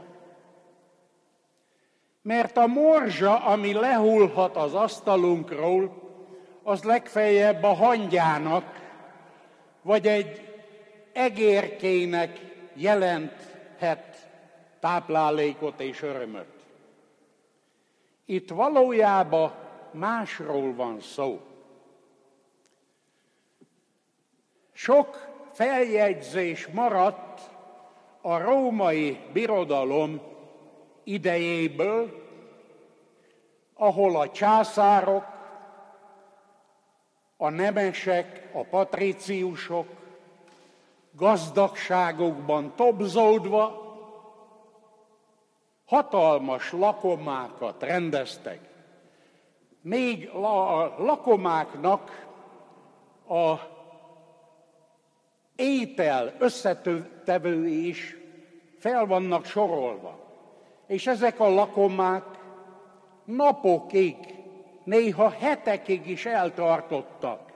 Mert 2.21 2.57
a 2.57 2.67
morzsa, 2.67 3.35
ami 3.35 3.73
lehullhat 3.73 4.55
az 4.55 4.73
asztalunkról, 4.73 6.01
az 6.63 6.83
legfeljebb 6.83 7.63
a 7.63 7.73
hangyának, 7.73 8.79
vagy 9.81 10.07
egy 10.07 10.59
egérkének 11.13 12.39
jelenthet 12.73 14.29
táplálékot 14.79 15.79
és 15.79 16.01
örömöt. 16.01 16.65
Itt 18.25 18.49
valójában 18.49 19.53
másról 19.91 20.73
van 20.75 20.99
szó. 20.99 21.48
Sok 24.81 25.27
feljegyzés 25.51 26.67
maradt 26.67 27.51
a 28.21 28.37
római 28.37 29.19
birodalom 29.33 30.21
idejéből, 31.03 32.27
ahol 33.73 34.19
a 34.19 34.29
császárok, 34.29 35.25
a 37.37 37.49
nemesek, 37.49 38.49
a 38.53 38.63
patriciusok 38.63 39.87
gazdagságokban 41.11 42.75
tobzódva 42.75 43.81
hatalmas 45.85 46.71
lakomákat 46.71 47.83
rendeztek. 47.83 48.59
Még 49.81 50.29
a 50.29 50.95
lakomáknak 50.97 52.27
a 53.27 53.77
étel 55.59 56.33
összetevői 56.37 57.87
is 57.87 58.17
fel 58.77 59.05
vannak 59.05 59.45
sorolva. 59.45 60.19
És 60.87 61.07
ezek 61.07 61.39
a 61.39 61.49
lakomák 61.49 62.25
napokig, 63.25 64.15
néha 64.83 65.29
hetekig 65.29 66.07
is 66.07 66.25
eltartottak. 66.25 67.51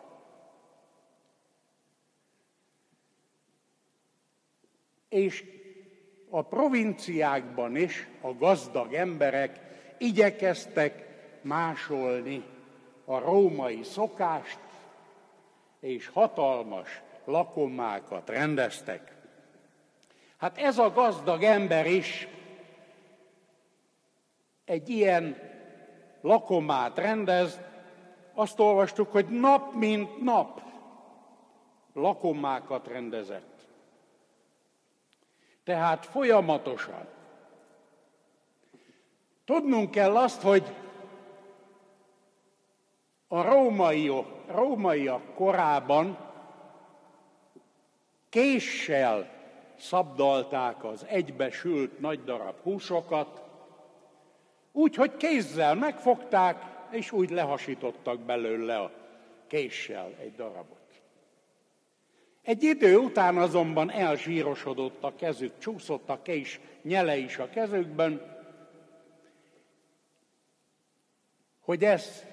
És 5.09 5.43
a 6.29 6.41
provinciákban 6.41 7.75
is 7.75 8.07
a 8.21 8.33
gazdag 8.33 8.93
emberek 8.93 9.59
igyekeztek 9.97 11.07
másolni 11.41 12.43
a 13.05 13.19
római 13.19 13.83
szokást, 13.83 14.59
és 15.79 16.07
hatalmas 16.07 17.01
lakomákat 17.25 18.29
rendeztek. 18.29 19.15
Hát 20.37 20.57
ez 20.57 20.77
a 20.77 20.91
gazdag 20.91 21.43
ember 21.43 21.85
is 21.85 22.27
egy 24.65 24.89
ilyen 24.89 25.37
lakomát 26.21 26.97
rendez, 26.97 27.59
azt 28.33 28.59
olvastuk, 28.59 29.11
hogy 29.11 29.27
nap 29.27 29.73
mint 29.73 30.21
nap 30.21 30.61
lakomákat 31.93 32.87
rendezett. 32.87 33.67
Tehát 35.63 36.05
folyamatosan. 36.05 37.07
Tudnunk 39.45 39.91
kell 39.91 40.17
azt, 40.17 40.41
hogy 40.41 40.75
a 43.27 43.41
rómaiak, 43.41 44.27
rómaiak 44.47 45.35
korában 45.35 46.22
késsel 48.33 49.29
szabdalták 49.77 50.83
az 50.83 51.05
egybesült 51.05 51.99
nagy 51.99 52.23
darab 52.23 52.61
húsokat, 52.61 53.43
úgy, 54.71 54.95
hogy 54.95 55.17
kézzel 55.17 55.75
megfogták, 55.75 56.63
és 56.91 57.11
úgy 57.11 57.29
lehasítottak 57.29 58.19
belőle 58.19 58.77
a 58.77 58.91
késsel 59.47 60.13
egy 60.19 60.35
darabot. 60.35 61.01
Egy 62.41 62.63
idő 62.63 62.97
után 62.97 63.37
azonban 63.37 63.91
elzsírosodott 63.91 65.03
a 65.03 65.15
kezük, 65.15 65.59
csúszott 65.59 66.09
a 66.09 66.21
kés 66.21 66.59
nyele 66.81 67.17
is 67.17 67.37
a 67.37 67.49
kezükben, 67.49 68.41
hogy 71.59 71.83
ez 71.83 72.25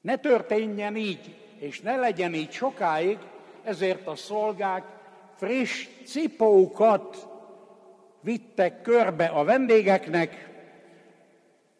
ne 0.00 0.16
történjen 0.16 0.96
így, 0.96 1.34
és 1.60 1.80
ne 1.80 1.96
legyen 1.96 2.34
így 2.34 2.50
sokáig, 2.50 3.18
ezért 3.62 4.06
a 4.06 4.14
szolgák 4.14 4.84
friss 5.36 5.88
cipókat 6.04 7.28
vittek 8.20 8.82
körbe 8.82 9.26
a 9.26 9.44
vendégeknek, 9.44 10.48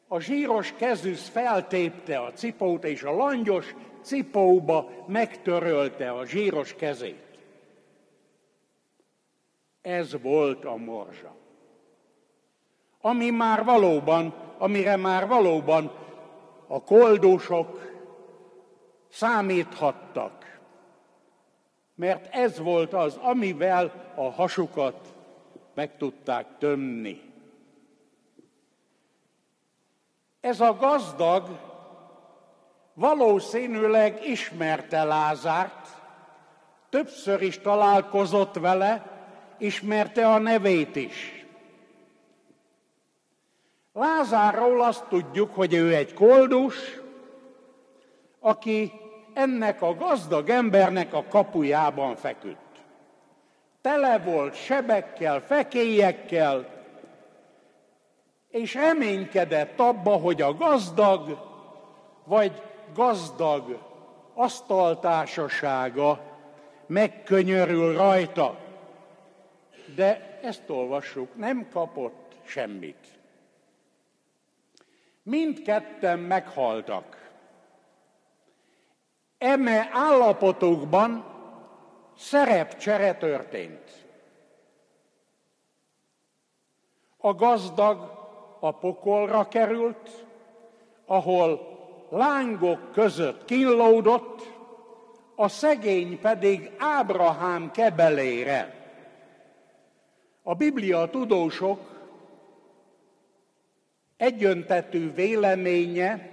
a 0.09 0.21
zsíros 0.21 0.75
kezűsz 0.77 1.29
feltépte 1.29 2.19
a 2.19 2.33
cipót, 2.33 2.85
és 2.85 3.03
a 3.03 3.13
langyos 3.13 3.75
cipóba 4.03 4.91
megtörölte 5.07 6.11
a 6.11 6.27
zsíros 6.27 6.75
kezét. 6.75 7.25
Ez 9.83 10.21
volt 10.23 10.65
a 10.65 10.77
morzsa. 10.77 11.37
Ami 13.01 13.31
már 13.31 13.65
valóban, 13.65 14.35
amire 14.59 14.97
már 14.97 15.27
valóban 15.27 15.93
a 16.67 16.83
koldósok 16.83 17.91
számíthattak, 19.11 20.61
mert 21.95 22.35
ez 22.35 22.59
volt 22.59 22.93
az, 22.93 23.17
amivel 23.17 24.13
a 24.15 24.31
hasukat 24.31 25.15
meg 25.75 25.97
tudták 25.97 26.47
tömni. 26.59 27.21
Ez 30.41 30.61
a 30.61 30.75
gazdag 30.75 31.49
valószínűleg 32.95 34.27
ismerte 34.27 35.05
Lázárt, 35.05 35.89
többször 36.89 37.43
is 37.43 37.59
találkozott 37.59 38.55
vele, 38.55 39.19
ismerte 39.59 40.29
a 40.29 40.39
nevét 40.39 40.97
is. 40.97 41.45
Lázárról 43.93 44.83
azt 44.83 45.05
tudjuk, 45.05 45.55
hogy 45.55 45.75
ő 45.75 45.95
egy 45.95 46.15
koldus, 46.15 47.00
aki 48.41 48.93
ennek 49.35 49.83
a 49.83 49.95
gazdag 49.95 50.49
embernek 50.49 51.15
a 51.15 51.25
kapujában 51.29 52.17
feküdt. 52.17 52.59
Tele 53.81 54.19
volt 54.19 54.55
sebekkel, 54.55 55.41
fekélyekkel, 55.41 56.79
és 58.49 58.75
reménykedett 58.75 59.81
abba, 59.81 60.11
hogy 60.11 60.43
a 60.43 60.55
gazdag 60.55 61.49
vagy 62.25 62.63
gazdag 62.95 63.79
asztaltársasága 64.35 66.21
megkönyörül 66.87 67.97
rajta. 67.97 68.59
De 69.95 70.39
ezt 70.43 70.71
olvassuk, 70.71 71.37
nem 71.37 71.69
kapott 71.73 72.35
semmit. 72.45 73.19
Mindketten 75.23 76.19
meghaltak. 76.19 77.20
Eme 79.41 79.89
állapotukban 79.93 81.25
szerepcsere 82.17 83.15
történt. 83.15 84.07
A 87.17 87.35
gazdag 87.35 88.19
a 88.61 88.71
pokolra 88.71 89.49
került, 89.49 90.27
ahol 91.07 91.79
lángok 92.11 92.93
között 92.93 93.45
kínlódott, 93.45 94.43
a 95.35 95.49
szegény 95.49 96.21
pedig 96.21 96.71
Ábrahám 96.79 97.71
kebelére. 97.71 98.75
A 100.43 100.55
Biblia 100.55 101.11
tudósok 101.11 101.81
egyöntetű 104.17 105.13
véleménye, 105.13 106.30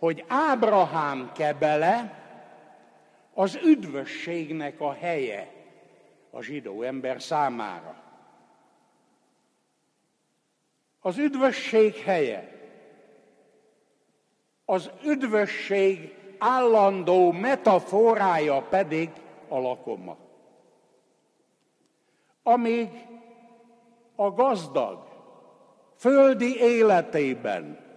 hogy 0.00 0.24
Ábrahám 0.28 1.32
kebele 1.32 2.24
az 3.34 3.58
üdvösségnek 3.64 4.80
a 4.80 4.92
helye 4.92 5.52
a 6.30 6.42
zsidó 6.42 6.82
ember 6.82 7.22
számára. 7.22 8.02
Az 11.00 11.18
üdvösség 11.18 11.94
helye, 11.94 12.58
az 14.64 14.90
üdvösség 15.04 16.14
állandó 16.38 17.32
metaforája 17.32 18.62
pedig 18.62 19.10
a 19.48 19.58
lakoma. 19.58 20.16
Amíg 22.42 22.88
a 24.14 24.30
gazdag 24.30 25.08
földi 25.96 26.56
életében 26.60 27.89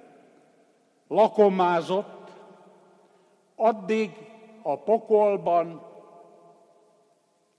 lakomázott, 1.14 2.32
addig 3.56 4.12
a 4.62 4.78
pokolban 4.78 5.86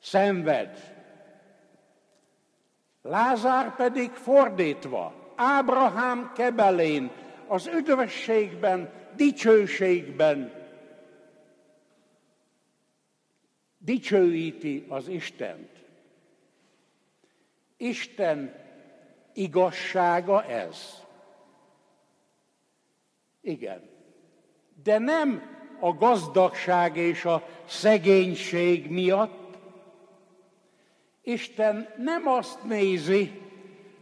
szenved. 0.01 0.79
Lázár 3.03 3.77
pedig 3.77 4.11
fordítva, 4.11 5.12
Ábrahám 5.35 6.33
kebelén, 6.35 7.11
az 7.47 7.67
üdvösségben, 7.67 8.93
dicsőségben 9.17 10.64
dicsőíti 13.79 14.87
az 14.88 15.09
Istent. 15.09 15.71
Isten 17.77 18.55
igazsága 19.33 20.45
ez. 20.45 21.04
Igen. 23.45 23.83
De 24.83 24.99
nem 24.99 25.43
a 25.81 25.93
gazdagság 25.93 26.97
és 26.97 27.25
a 27.25 27.47
szegénység 27.65 28.91
miatt. 28.91 29.57
Isten 31.23 31.89
nem 31.97 32.27
azt 32.27 32.63
nézi, 32.63 33.41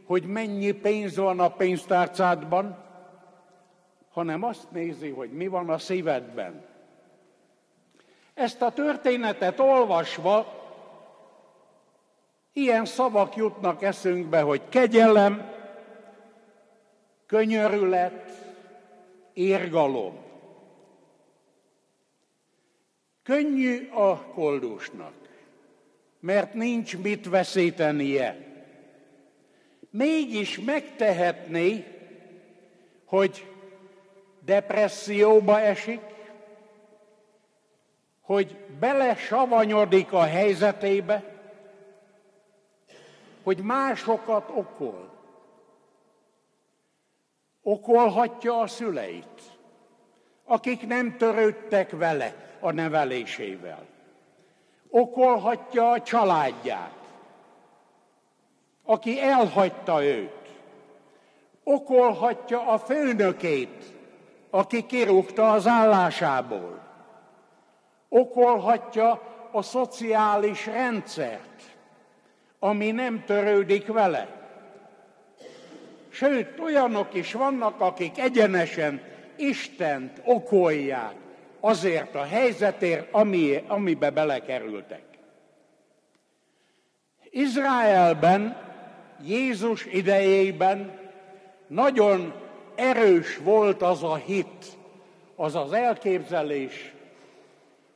hogy 0.04 0.24
mennyi 0.24 0.72
pénz 0.72 1.16
van 1.16 1.40
a 1.40 1.48
pénztárcádban, 1.48 2.84
hanem 4.10 4.42
azt 4.42 4.70
nézi, 4.70 5.08
hogy 5.08 5.32
mi 5.32 5.46
van 5.46 5.70
a 5.70 5.78
szívedben. 5.78 6.64
Ezt 8.34 8.62
a 8.62 8.72
történetet 8.72 9.60
olvasva 9.60 10.60
ilyen 12.52 12.84
szavak 12.84 13.36
jutnak 13.36 13.82
eszünkbe, 13.82 14.40
hogy 14.40 14.62
kegyelem, 14.68 15.50
könyörület, 17.26 18.41
érgalom. 19.34 20.18
Könnyű 23.22 23.88
a 23.88 24.16
koldusnak, 24.16 25.14
mert 26.20 26.54
nincs 26.54 26.98
mit 26.98 27.28
veszítenie. 27.28 28.50
Mégis 29.90 30.60
megtehetné, 30.60 31.84
hogy 33.04 33.46
depresszióba 34.44 35.60
esik, 35.60 36.00
hogy 38.20 38.56
bele 38.78 39.16
savanyodik 39.16 40.12
a 40.12 40.22
helyzetébe, 40.22 41.24
hogy 43.42 43.58
másokat 43.58 44.50
okol. 44.54 45.11
Okolhatja 47.62 48.60
a 48.60 48.66
szüleit, 48.66 49.40
akik 50.44 50.86
nem 50.86 51.16
törődtek 51.16 51.90
vele 51.90 52.56
a 52.60 52.70
nevelésével. 52.70 53.86
Okolhatja 54.90 55.90
a 55.90 56.02
családját, 56.02 56.98
aki 58.84 59.20
elhagyta 59.20 60.04
őt. 60.04 60.40
Okolhatja 61.64 62.66
a 62.66 62.78
főnökét, 62.78 63.94
aki 64.50 64.86
kirúgta 64.86 65.50
az 65.50 65.66
állásából 65.66 66.82
okolhatja 68.12 69.20
a 69.52 69.62
szociális 69.62 70.66
rendszert, 70.66 71.62
ami 72.58 72.90
nem 72.90 73.24
törődik 73.24 73.86
vele. 73.86 74.41
Sőt, 76.12 76.58
olyanok 76.58 77.14
is 77.14 77.32
vannak, 77.32 77.80
akik 77.80 78.18
egyenesen 78.18 79.02
Istent 79.36 80.20
okolják 80.24 81.14
azért 81.60 82.14
a 82.14 82.22
helyzetért, 82.22 83.12
ami, 83.12 83.64
amibe 83.66 84.10
belekerültek. 84.10 85.04
Izraelben, 87.30 88.56
Jézus 89.24 89.86
idejében 89.86 91.00
nagyon 91.66 92.34
erős 92.74 93.36
volt 93.36 93.82
az 93.82 94.02
a 94.02 94.16
hit, 94.16 94.66
az 95.36 95.54
az 95.54 95.72
elképzelés, 95.72 96.92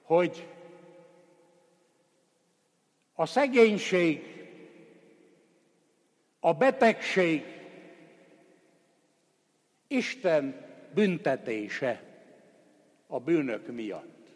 hogy 0.03 0.47
a 3.15 3.27
szegénység, 3.27 4.23
a 6.41 6.53
betegség 6.53 7.56
Isten 9.87 10.65
büntetése 10.95 12.03
a 13.07 13.21
bűnök 13.21 13.67
miatt. 13.67 14.29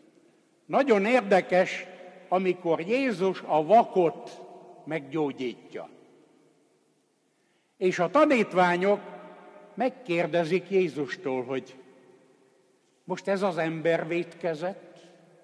Nagyon 0.66 1.04
érdekes, 1.04 1.86
amikor 2.28 2.80
Jézus 2.80 3.42
a 3.46 3.64
vakot 3.64 4.40
meggyógyítja. 4.84 5.88
És 7.76 7.98
a 7.98 8.10
tanítványok 8.10 9.00
megkérdezik 9.74 10.70
Jézustól, 10.70 11.44
hogy 11.44 11.74
most 13.04 13.28
ez 13.28 13.42
az 13.42 13.58
ember 13.58 14.06
vétkezett? 14.06 14.90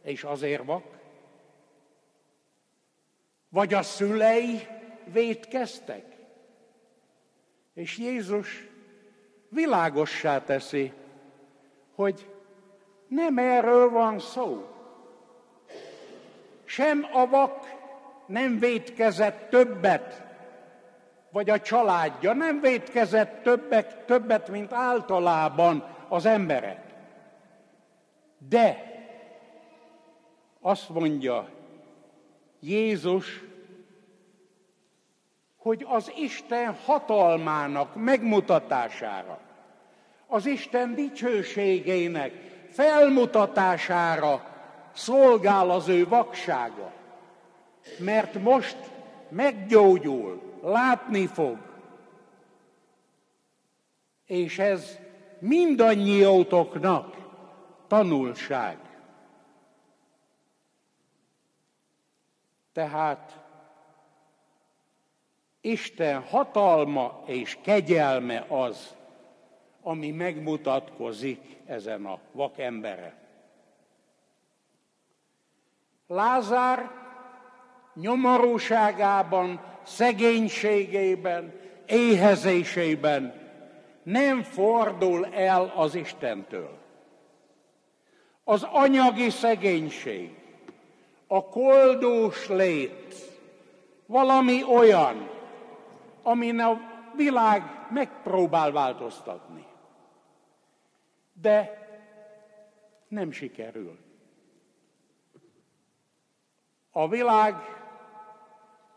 és 0.07 0.25
azért 0.25 0.65
vak? 0.65 0.99
Vagy 3.49 3.75
a 3.75 3.83
szülei 3.83 4.67
vétkeztek? 5.13 6.17
És 7.75 7.99
Jézus 7.99 8.67
világossá 9.57 10.45
teszi, 10.45 10.93
hogy 11.95 12.31
Nem 13.09 13.39
erről 13.39 13.91
van 13.91 14.19
szó. 14.19 14.67
Sem 16.65 17.07
a 17.13 17.27
vak 17.27 17.75
nem 18.27 18.59
vétkezett 18.59 19.51
többet, 19.51 20.23
vagy 21.31 21.51
a 21.51 21.61
családja 21.61 22.33
nem 22.33 22.61
vétkezett 22.61 23.43
többet, 23.43 24.05
többet, 24.05 24.49
mint 24.49 24.73
általában 24.73 25.85
az 26.09 26.27
emberek. 26.27 26.95
De 28.49 28.95
azt 30.61 30.89
mondja 30.89 31.49
Jézus, 32.61 33.45
hogy 35.57 35.87
az 35.89 36.13
Isten 36.17 36.75
hatalmának 36.85 37.95
megmutatására, 37.95 39.46
az 40.27 40.47
Isten 40.47 40.95
dicsőségének 40.95 42.33
felmutatására 42.71 44.55
szolgál 44.93 45.71
az 45.71 45.89
ő 45.89 46.09
vaksága. 46.09 46.93
Mert 47.99 48.35
most 48.35 48.77
meggyógyul, 49.29 50.59
látni 50.63 51.27
fog. 51.27 51.59
És 54.27 54.59
ez 54.59 54.99
mindannyiótoknak 55.39 57.17
tanulság. 57.87 58.79
Tehát 62.73 63.41
Isten 65.61 66.23
hatalma 66.23 67.23
és 67.27 67.59
kegyelme 67.63 68.45
az, 68.49 68.96
ami 69.87 70.11
megmutatkozik 70.11 71.41
ezen 71.67 72.05
a 72.07 72.19
vakembere. 72.33 73.15
Lázár 76.07 76.91
nyomorúságában, 77.95 79.61
szegénységében, 79.83 81.53
éhezésében 81.87 83.35
nem 84.03 84.43
fordul 84.43 85.27
el 85.27 85.73
az 85.77 85.95
Istentől. 85.95 86.79
Az 88.45 88.63
anyagi 88.63 89.31
szegénység, 89.31 90.31
a 91.27 91.45
koldós 91.45 92.49
lét, 92.49 93.15
valami 94.07 94.65
olyan, 94.65 95.29
amin 96.23 96.61
a 96.61 96.81
világ 97.17 97.63
megpróbál 97.91 98.73
változtatni. 98.73 99.65
De 101.41 101.87
nem 103.09 103.31
sikerül. 103.31 103.99
A 106.91 107.09
világ 107.09 107.55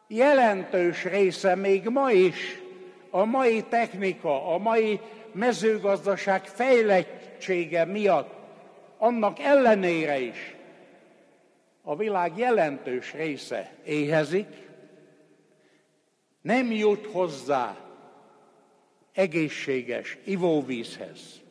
jelentős 0.08 1.04
része 1.04 1.56
még 1.56 1.88
ma 1.88 2.12
is 2.12 2.62
a 3.10 3.26
mai 3.26 3.64
technika, 3.64 4.54
a 4.54 4.58
mai 4.58 5.00
mezőgazdaság 5.32 6.46
fejlettsége 6.46 7.86
miatt, 7.86 8.34
annak 8.98 9.40
ellenére 9.40 10.20
is 10.20 10.56
a 11.82 11.96
világ 11.96 12.38
jelentős 12.38 13.14
része 13.14 13.74
éhezik, 13.84 14.48
nem 16.42 16.72
jut 16.72 17.06
hozzá 17.06 17.78
egészséges 19.14 20.18
ivóvízhez. 20.26 21.42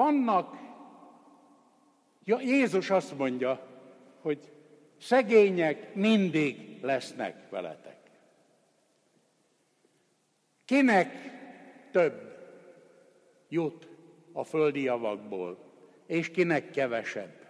Vannak, 0.00 0.56
ja, 2.24 2.40
Jézus 2.40 2.90
azt 2.90 3.18
mondja, 3.18 3.66
hogy 4.20 4.52
szegények 5.00 5.94
mindig 5.94 6.78
lesznek 6.82 7.50
veletek. 7.50 7.98
Kinek 10.64 11.14
több 11.90 12.36
jut 13.48 13.88
a 14.32 14.44
földi 14.44 14.82
javakból, 14.82 15.58
és 16.06 16.30
kinek 16.30 16.70
kevesebb? 16.70 17.46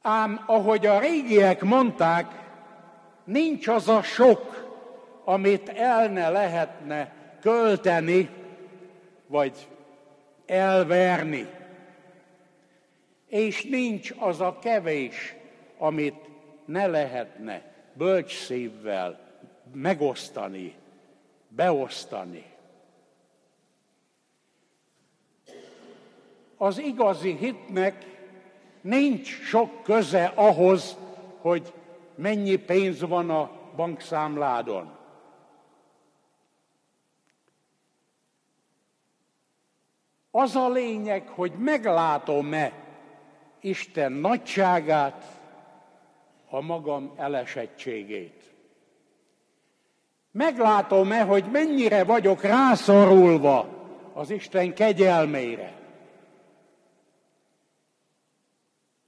Ám 0.00 0.44
ahogy 0.46 0.86
a 0.86 1.00
régiek 1.00 1.62
mondták, 1.62 2.26
nincs 3.24 3.68
az 3.68 3.88
a 3.88 4.02
sok, 4.02 4.72
amit 5.24 5.68
el 5.68 6.08
ne 6.08 6.28
lehetne 6.28 7.14
költeni, 7.40 8.30
vagy 9.26 9.68
elverni. 10.52 11.46
És 13.26 13.64
nincs 13.64 14.12
az 14.18 14.40
a 14.40 14.58
kevés, 14.58 15.34
amit 15.78 16.28
ne 16.64 16.86
lehetne 16.86 17.62
bölcs 17.92 18.36
szívvel 18.36 19.20
megosztani, 19.72 20.74
beosztani. 21.48 22.44
Az 26.56 26.78
igazi 26.78 27.36
hitnek 27.36 28.04
nincs 28.80 29.28
sok 29.28 29.82
köze 29.82 30.32
ahhoz, 30.34 30.96
hogy 31.40 31.72
mennyi 32.14 32.56
pénz 32.56 33.00
van 33.00 33.30
a 33.30 33.50
bankszámládon. 33.76 35.00
Az 40.34 40.56
a 40.56 40.68
lényeg, 40.68 41.28
hogy 41.28 41.52
meglátom-e 41.58 42.72
Isten 43.60 44.12
nagyságát, 44.12 45.40
a 46.50 46.60
magam 46.60 47.12
elesettségét. 47.16 48.54
Meglátom-e, 50.30 51.22
hogy 51.22 51.44
mennyire 51.52 52.04
vagyok 52.04 52.42
rászorulva 52.42 53.68
az 54.12 54.30
Isten 54.30 54.74
kegyelmére. 54.74 55.72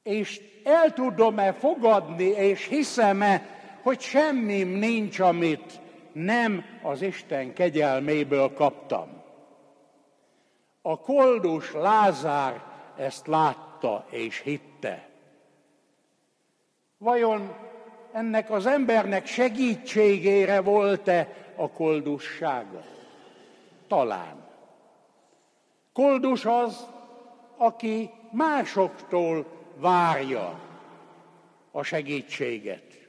És 0.03 0.41
el 0.65 0.93
tudom-e 0.93 1.53
fogadni, 1.53 2.25
és 2.25 2.67
hiszem-e, 2.67 3.47
hogy 3.83 4.01
semmim 4.01 4.69
nincs, 4.69 5.19
amit 5.19 5.81
nem 6.13 6.65
az 6.83 7.03
Isten 7.03 7.53
kegyelméből 7.53 8.53
kaptam. 8.53 9.24
A 10.87 10.99
koldus 10.99 11.73
Lázár 11.73 12.63
ezt 12.97 13.27
látta 13.27 14.07
és 14.11 14.41
hitte. 14.41 15.09
Vajon 16.99 17.57
ennek 18.13 18.51
az 18.51 18.67
embernek 18.67 19.27
segítségére 19.27 20.61
volt-e 20.61 21.53
a 21.57 21.71
koldussága? 21.71 22.83
Talán. 23.89 24.47
Koldus 25.93 26.45
az, 26.45 26.87
aki 27.57 28.11
másoktól 28.31 29.47
várja 29.77 30.61
a 31.71 31.83
segítséget. 31.83 33.09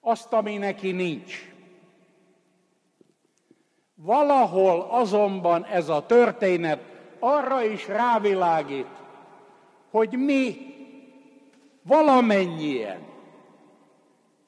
Azt, 0.00 0.32
ami 0.32 0.56
neki 0.56 0.92
nincs. 0.92 1.55
Valahol 3.96 4.86
azonban 4.90 5.64
ez 5.64 5.88
a 5.88 6.06
történet 6.06 6.80
arra 7.18 7.62
is 7.62 7.88
rávilágít, 7.88 9.02
hogy 9.90 10.12
mi 10.12 10.56
valamennyien 11.82 13.00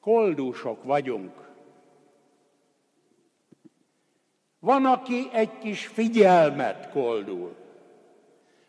koldúsok 0.01 0.83
vagyunk. 0.83 1.47
Van, 4.59 4.85
aki 4.85 5.29
egy 5.31 5.57
kis 5.57 5.87
figyelmet 5.87 6.89
koldul. 6.91 7.55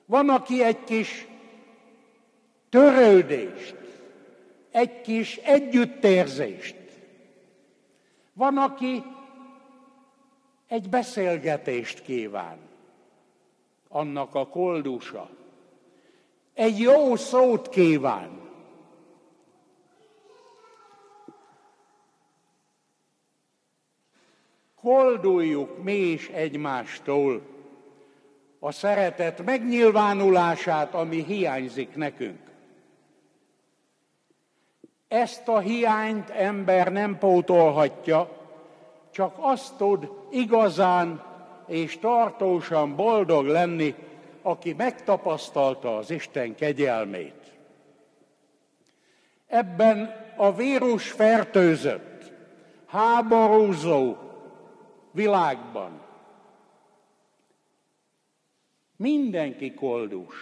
Van, 0.06 0.28
aki 0.28 0.62
egy 0.62 0.84
kis 0.84 1.28
törődést, 2.68 3.76
egy 4.70 5.00
kis 5.00 5.36
együttérzést. 5.36 6.76
Van, 8.32 8.56
aki 8.56 9.04
egy 10.70 10.88
beszélgetést 10.88 12.02
kíván, 12.02 12.58
annak 13.88 14.34
a 14.34 14.46
koldusa. 14.46 15.30
Egy 16.54 16.78
jó 16.78 17.16
szót 17.16 17.68
kíván. 17.68 18.40
Kolduljuk 24.80 25.82
mi 25.82 25.96
is 25.96 26.28
egymástól 26.28 27.42
a 28.58 28.72
szeretet 28.72 29.44
megnyilvánulását, 29.44 30.94
ami 30.94 31.24
hiányzik 31.24 31.94
nekünk. 31.94 32.50
Ezt 35.08 35.48
a 35.48 35.58
hiányt 35.58 36.30
ember 36.30 36.92
nem 36.92 37.18
pótolhatja, 37.18 38.28
csak 39.10 39.34
azt 39.38 39.76
tud 39.76 40.19
igazán 40.30 41.22
és 41.66 41.98
tartósan 41.98 42.96
boldog 42.96 43.46
lenni, 43.46 43.94
aki 44.42 44.72
megtapasztalta 44.72 45.96
az 45.96 46.10
Isten 46.10 46.54
kegyelmét. 46.54 47.52
Ebben 49.46 50.14
a 50.36 50.54
vírus 50.54 51.10
fertőzött, 51.10 52.32
háborúzó 52.86 54.16
világban 55.12 56.00
mindenki 58.96 59.74
koldus. 59.74 60.34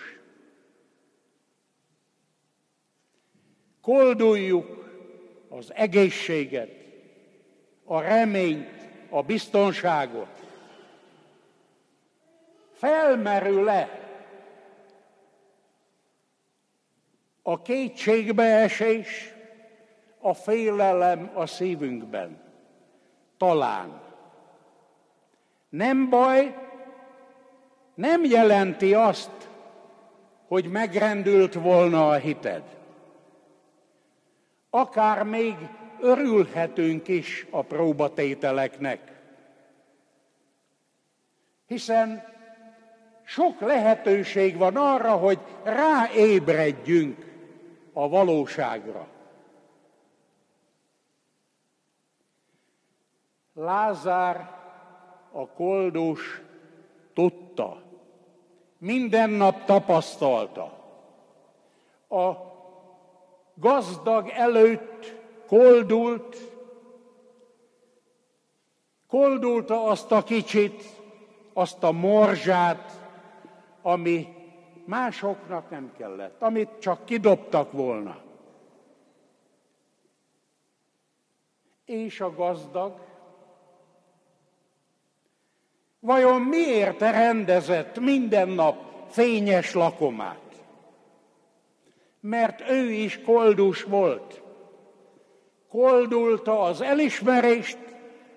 Kolduljuk 3.82 4.66
az 5.48 5.72
egészséget, 5.74 6.70
a 7.84 8.00
reményt, 8.00 8.77
a 9.10 9.22
biztonságot. 9.22 10.46
Felmerül-e 12.72 13.98
a 17.42 17.62
kétségbeesés, 17.62 19.34
a 20.20 20.34
félelem 20.34 21.30
a 21.34 21.46
szívünkben? 21.46 22.40
Talán. 23.36 24.00
Nem 25.68 26.08
baj, 26.08 26.54
nem 27.94 28.24
jelenti 28.24 28.94
azt, 28.94 29.48
hogy 30.48 30.70
megrendült 30.70 31.54
volna 31.54 32.08
a 32.08 32.14
hited. 32.14 32.62
Akár 34.70 35.22
még 35.22 35.56
örülhetünk 36.00 37.08
is 37.08 37.46
a 37.50 37.62
próbatételeknek. 37.62 39.20
Hiszen 41.66 42.24
sok 43.24 43.60
lehetőség 43.60 44.56
van 44.56 44.76
arra, 44.76 45.12
hogy 45.12 45.38
ráébredjünk 45.62 47.26
a 47.92 48.08
valóságra. 48.08 49.06
Lázár 53.54 54.56
a 55.32 55.46
koldus 55.48 56.42
tudta, 57.14 57.82
minden 58.78 59.30
nap 59.30 59.64
tapasztalta. 59.64 60.62
A 62.08 62.32
gazdag 63.54 64.28
előtt 64.28 65.17
koldult, 65.48 66.36
koldulta 69.06 69.84
azt 69.84 70.12
a 70.12 70.22
kicsit, 70.22 70.84
azt 71.52 71.82
a 71.82 71.92
morzsát, 71.92 73.10
ami 73.82 74.28
másoknak 74.84 75.70
nem 75.70 75.92
kellett, 75.98 76.42
amit 76.42 76.70
csak 76.78 77.04
kidobtak 77.04 77.72
volna. 77.72 78.16
És 81.84 82.20
a 82.20 82.34
gazdag 82.34 83.06
vajon 86.00 86.42
miért 86.42 87.00
rendezett 87.00 87.98
minden 87.98 88.48
nap 88.48 88.76
fényes 89.10 89.74
lakomát? 89.74 90.64
Mert 92.20 92.70
ő 92.70 92.90
is 92.90 93.20
koldus 93.22 93.82
volt. 93.82 94.42
Koldulta 95.68 96.62
az 96.62 96.80
elismerést, 96.80 97.78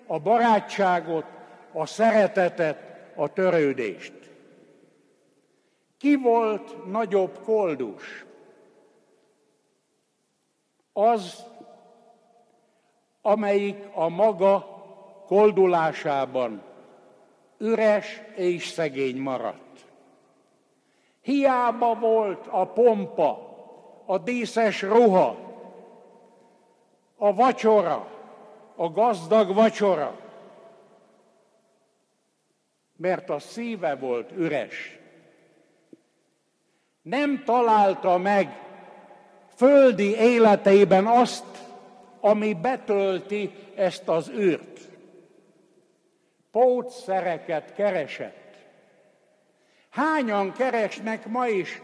a 0.06 0.18
barátságot, 0.18 1.24
a 1.72 1.86
szeretetet, 1.86 2.78
a 3.16 3.32
törődést. 3.32 4.12
Ki 5.98 6.16
volt 6.16 6.90
nagyobb 6.90 7.38
koldus? 7.44 8.26
Az, 10.92 11.44
amelyik 13.22 13.84
a 13.94 14.08
maga 14.08 14.66
koldulásában 15.26 16.62
üres 17.58 18.22
és 18.34 18.68
szegény 18.68 19.16
maradt. 19.16 19.84
Hiába 21.20 21.94
volt 21.94 22.46
a 22.46 22.66
pompa, 22.66 23.50
a 24.06 24.18
díszes 24.18 24.82
ruha, 24.82 25.51
a 27.22 27.34
vacsora, 27.34 28.06
a 28.76 28.88
gazdag 28.90 29.54
vacsora, 29.54 30.18
mert 32.96 33.30
a 33.30 33.38
szíve 33.38 33.94
volt 33.94 34.32
üres. 34.32 34.98
Nem 37.02 37.42
találta 37.44 38.18
meg 38.18 38.60
földi 39.56 40.16
életében 40.16 41.06
azt, 41.06 41.44
ami 42.20 42.54
betölti 42.54 43.52
ezt 43.74 44.08
az 44.08 44.28
űrt. 44.30 44.80
Pótszereket 46.50 47.74
keresett. 47.74 48.56
Hányan 49.90 50.52
keresnek 50.52 51.26
ma 51.26 51.46
is 51.46 51.82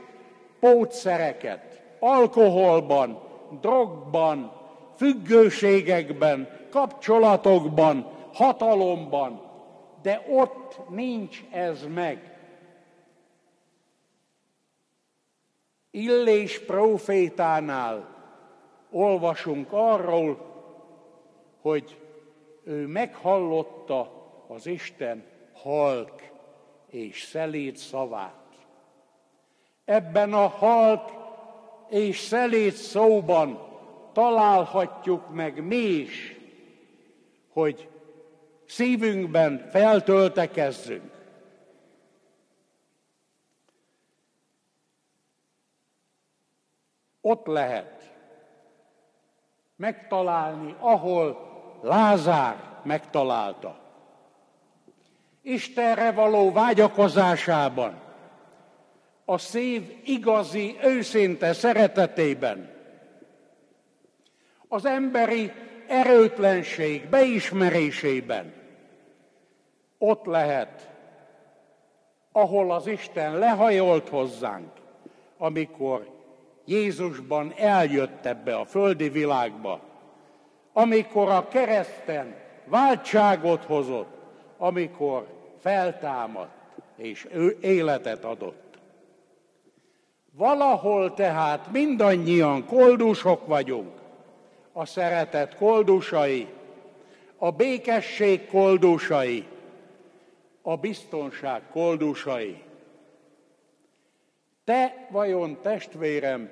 pótszereket? 0.61 1.83
Alkoholban, 1.99 3.23
drogban, 3.61 4.58
függőségekben, 4.99 6.49
kapcsolatokban, 6.71 8.13
hatalomban, 8.33 9.43
de 10.03 10.25
ott 10.29 10.81
nincs 10.89 11.45
ez 11.51 11.87
meg. 11.87 12.39
Illés 15.91 16.61
profétánál 16.61 18.17
olvasunk 18.91 19.69
arról, 19.71 20.47
hogy 21.61 22.01
ő 22.65 22.87
meghallotta 22.87 24.13
az 24.47 24.67
Isten 24.67 25.25
halk 25.53 26.23
és 26.91 27.23
szelíd 27.23 27.77
szavát. 27.77 28.47
Ebben 29.85 30.33
a 30.33 30.47
halk 30.47 31.11
és 31.89 32.19
szelíd 32.19 32.73
szóban 32.73 33.68
találhatjuk 34.19 35.35
meg 35.35 35.65
mi 35.65 35.77
is, 35.77 36.37
hogy 37.53 37.89
szívünkben 38.67 39.69
feltöltekezzünk. 39.71 41.13
Ott 47.21 47.47
lehet 47.47 48.13
megtalálni, 49.77 50.75
ahol 50.79 51.47
Lázár 51.83 52.81
megtalálta. 52.83 53.81
Istenre 55.43 56.13
való 56.13 56.53
vágyakozásában, 56.53 58.01
a 59.25 59.39
szív 59.39 60.01
igazi, 60.05 60.77
őszinte 60.83 61.53
szeretetében, 61.53 62.78
az 64.69 64.85
emberi 64.85 65.53
erőtlenség 65.89 67.09
beismerésében 67.09 68.53
ott 69.99 70.25
lehet, 70.25 70.91
ahol 72.33 72.73
az 72.73 72.87
Isten 72.87 73.39
lehajolt 73.39 74.09
hozzánk, 74.09 74.71
amikor 75.39 76.17
Jézusban 76.65 77.53
eljött 77.57 78.27
ebbe 78.27 78.57
a 78.57 78.65
földi 78.65 79.09
világba, 79.09 79.81
amikor 80.73 81.29
a 81.29 81.49
kereszten 81.49 82.35
váltságot 82.65 83.65
hozott, 83.65 84.17
amikor 84.59 85.27
feltámadt 85.61 86.57
és 86.97 87.27
ő 87.33 87.57
életet 87.61 88.25
adott. 88.25 88.79
Valahol 90.33 91.15
tehát 91.15 91.73
mindannyian 91.73 92.67
koldusok 92.67 93.47
vagyunk, 93.47 93.98
a 94.79 94.85
szeretet 94.85 95.55
koldusai, 95.57 96.47
a 97.37 97.51
békesség 97.51 98.47
koldusai, 98.47 99.47
a 100.63 100.77
biztonság 100.77 101.63
koldusai. 101.71 102.63
Te 104.65 105.07
vajon 105.11 105.61
testvérem, 105.63 106.51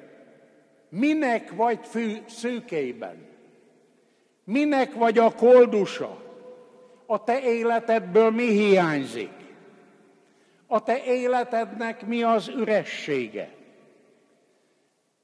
minek 0.89 1.53
vagy 1.53 1.79
fű 1.83 2.17
szűkében? 2.29 3.27
Minek 4.45 4.95
vagy 4.95 5.19
a 5.19 5.35
koldusa? 5.35 6.23
A 7.07 7.25
te 7.25 7.41
életedből 7.41 8.31
mi 8.31 8.47
hiányzik? 8.47 9.35
A 10.67 10.83
te 10.83 11.05
életednek 11.05 12.07
mi 12.07 12.23
az 12.23 12.49
üressége? 12.49 13.55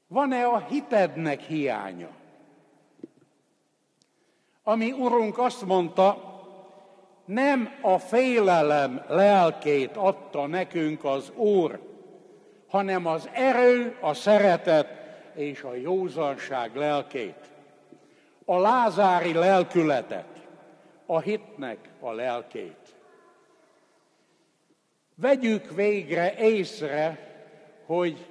Van-e 0.07 0.47
a 0.47 0.59
hitednek 0.59 1.41
hiánya? 1.41 2.21
Ami 4.63 4.93
Urunk 4.93 5.39
azt 5.39 5.65
mondta, 5.65 6.31
nem 7.25 7.69
a 7.81 7.99
félelem 7.99 9.05
lelkét 9.09 9.97
adta 9.97 10.47
nekünk 10.47 11.05
az 11.05 11.31
Úr, 11.35 11.81
hanem 12.69 13.07
az 13.07 13.29
erő, 13.33 13.97
a 14.01 14.15
szeretet 14.15 14.87
és 15.35 15.63
a 15.63 15.75
józanság 15.75 16.77
lelkét. 16.77 17.51
A 18.45 18.59
lázári 18.59 19.33
lelkületet, 19.33 20.47
a 21.07 21.21
hitnek 21.21 21.79
a 22.01 22.13
lelkét. 22.13 22.95
Vegyük 25.15 25.75
végre 25.75 26.35
észre, 26.39 27.19
hogy 27.87 28.27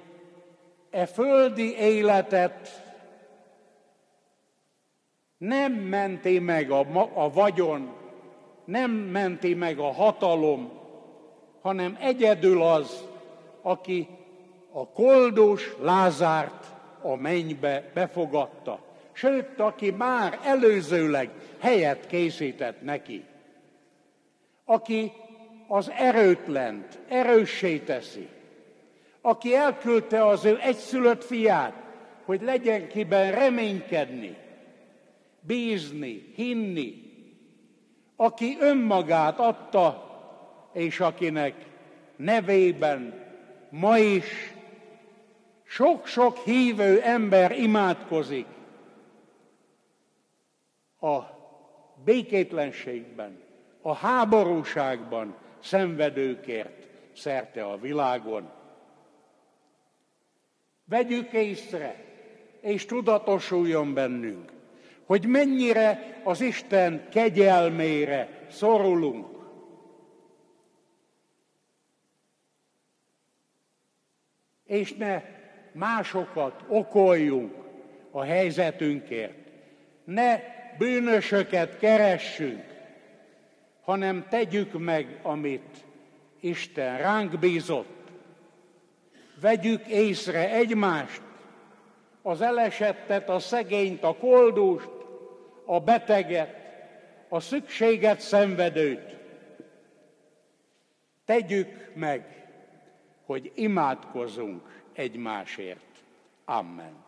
e 0.90 1.06
földi 1.06 1.76
életet 1.76 2.81
nem 5.42 5.72
menti 5.72 6.38
meg 6.38 6.70
a, 6.70 7.10
a 7.14 7.30
vagyon, 7.30 7.92
nem 8.64 8.90
menti 8.90 9.54
meg 9.54 9.78
a 9.78 9.92
hatalom, 9.92 10.70
hanem 11.60 11.96
egyedül 12.00 12.62
az, 12.62 13.04
aki 13.62 14.08
a 14.72 14.88
koldus 14.88 15.70
Lázárt 15.80 16.66
a 17.02 17.16
mennybe 17.16 17.90
befogadta. 17.94 18.78
Sőt, 19.12 19.60
aki 19.60 19.90
már 19.90 20.38
előzőleg 20.44 21.30
helyet 21.58 22.06
készített 22.06 22.82
neki. 22.82 23.24
Aki 24.64 25.12
az 25.68 25.90
erőtlent 25.90 26.98
erőssé 27.08 27.78
teszi. 27.78 28.28
Aki 29.20 29.54
elküldte 29.54 30.26
az 30.26 30.44
ő 30.44 30.58
egyszülött 30.60 31.24
fiát, 31.24 31.74
hogy 32.24 32.42
legyen 32.42 32.88
kiben 32.88 33.32
reménykedni, 33.32 34.36
bízni, 35.46 36.32
hinni, 36.34 37.02
aki 38.16 38.56
önmagát 38.60 39.38
adta, 39.38 40.10
és 40.72 41.00
akinek 41.00 41.66
nevében 42.16 43.22
ma 43.70 43.98
is 43.98 44.54
sok-sok 45.64 46.36
hívő 46.36 47.00
ember 47.00 47.52
imádkozik 47.58 48.46
a 51.00 51.20
békétlenségben, 52.04 53.42
a 53.82 53.94
háborúságban 53.94 55.34
szenvedőkért 55.60 56.88
szerte 57.14 57.64
a 57.64 57.78
világon. 57.78 58.50
Vegyük 60.84 61.32
észre, 61.32 62.04
és 62.60 62.84
tudatosuljon 62.86 63.94
bennünk, 63.94 64.52
hogy 65.12 65.26
mennyire 65.26 66.20
az 66.24 66.40
Isten 66.40 67.08
kegyelmére 67.10 68.46
szorulunk. 68.50 69.26
És 74.64 74.92
ne 74.92 75.22
másokat 75.72 76.64
okoljunk 76.68 77.54
a 78.10 78.22
helyzetünkért. 78.22 79.34
Ne 80.04 80.40
bűnösöket 80.78 81.78
keressünk, 81.78 82.64
hanem 83.82 84.26
tegyük 84.28 84.78
meg, 84.78 85.18
amit 85.22 85.84
Isten 86.40 86.98
ránk 86.98 87.38
bízott. 87.38 88.10
Vegyük 89.40 89.86
észre 89.86 90.52
egymást, 90.52 91.22
az 92.22 92.40
elesettet, 92.40 93.28
a 93.28 93.38
szegényt, 93.38 94.02
a 94.02 94.16
koldust, 94.16 95.01
a 95.64 95.80
beteget, 95.80 96.56
a 97.28 97.40
szükséget 97.40 98.20
szenvedőt. 98.20 99.16
Tegyük 101.24 101.92
meg, 101.94 102.46
hogy 103.26 103.52
imádkozunk 103.54 104.84
egymásért. 104.92 106.02
Amen. 106.44 107.04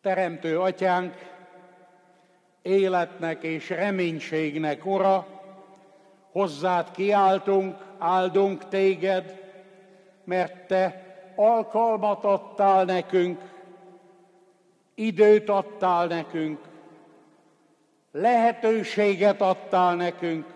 Teremtő 0.00 0.60
atyánk, 0.60 1.14
életnek 2.62 3.42
és 3.42 3.70
reménységnek 3.70 4.86
ura, 4.86 5.26
hozzád 6.32 6.90
kiáltunk, 6.90 7.76
áldunk 7.98 8.68
téged, 8.68 9.37
mert 10.28 10.66
te 10.66 11.04
alkalmat 11.36 12.24
adtál 12.24 12.84
nekünk, 12.84 13.40
időt 14.94 15.48
adtál 15.48 16.06
nekünk, 16.06 16.58
lehetőséget 18.12 19.40
adtál 19.40 19.94
nekünk, 19.94 20.46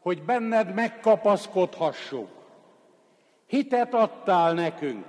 hogy 0.00 0.22
benned 0.22 0.74
megkapaszkodhassuk. 0.74 2.28
Hitet 3.46 3.94
adtál 3.94 4.52
nekünk, 4.52 5.04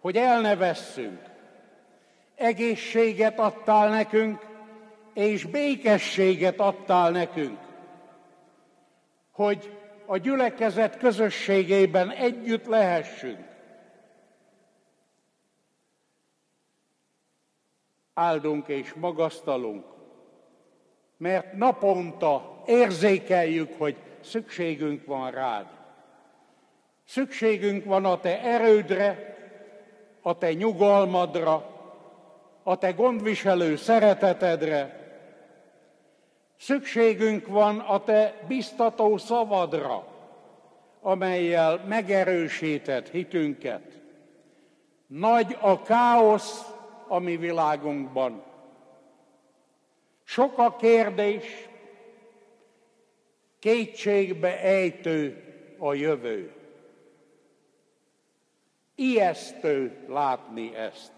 hogy 0.00 0.16
elnevesszünk. 0.16 1.20
Egészséget 2.34 3.38
adtál 3.38 3.88
nekünk, 3.88 4.46
és 5.14 5.44
békességet 5.44 6.60
adtál 6.60 7.10
nekünk, 7.10 7.58
hogy 9.30 9.75
a 10.06 10.16
gyülekezet 10.16 10.98
közösségében 10.98 12.10
együtt 12.10 12.66
lehessünk. 12.66 13.44
Áldunk 18.14 18.68
és 18.68 18.92
magasztalunk, 18.94 19.84
mert 21.16 21.52
naponta 21.52 22.62
érzékeljük, 22.66 23.72
hogy 23.78 23.96
szükségünk 24.20 25.06
van 25.06 25.30
rád. 25.30 25.66
Szükségünk 27.04 27.84
van 27.84 28.04
a 28.04 28.20
te 28.20 28.42
erődre, 28.42 29.36
a 30.22 30.38
te 30.38 30.52
nyugalmadra, 30.52 31.74
a 32.62 32.78
te 32.78 32.90
gondviselő 32.90 33.76
szeretetedre, 33.76 35.05
Szükségünk 36.56 37.46
van 37.46 37.78
a 37.78 38.04
te 38.04 38.44
biztató 38.48 39.16
szavadra, 39.16 40.06
amelyel 41.00 41.84
megerősített 41.86 43.08
hitünket. 43.08 44.00
Nagy 45.06 45.56
a 45.60 45.82
káosz 45.82 46.74
a 47.08 47.18
mi 47.18 47.36
világunkban. 47.36 48.42
Sok 50.24 50.58
a 50.58 50.76
kérdés, 50.76 51.68
kétségbe 53.58 54.60
ejtő 54.60 55.44
a 55.78 55.94
jövő. 55.94 56.52
Ijesztő 58.94 60.04
látni 60.08 60.74
ezt. 60.74 61.15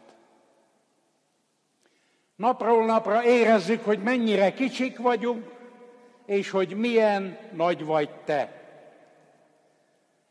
Napról 2.39 2.84
napra 2.84 3.24
érezzük, 3.24 3.84
hogy 3.84 4.03
mennyire 4.03 4.53
kicsik 4.53 4.99
vagyunk, 4.99 5.51
és 6.26 6.51
hogy 6.51 6.76
milyen 6.76 7.39
nagy 7.53 7.84
vagy 7.84 8.11
te. 8.24 8.53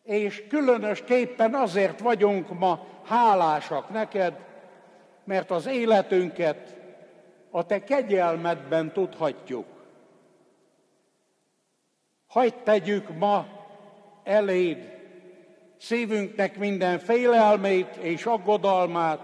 És 0.03 0.47
különösképpen 0.49 1.53
azért 1.53 1.99
vagyunk 1.99 2.59
ma 2.59 2.85
hálásak 3.05 3.89
neked, 3.89 4.33
mert 5.23 5.51
az 5.51 5.65
életünket 5.65 6.75
a 7.51 7.65
te 7.65 7.83
kegyelmedben 7.83 8.93
tudhatjuk. 8.93 9.65
Hagy 12.27 12.55
tegyük 12.55 13.17
ma 13.17 13.47
eléd 14.23 14.99
szívünknek 15.77 16.57
minden 16.57 16.99
félelmét 16.99 17.95
és 17.95 18.25
aggodalmát, 18.25 19.21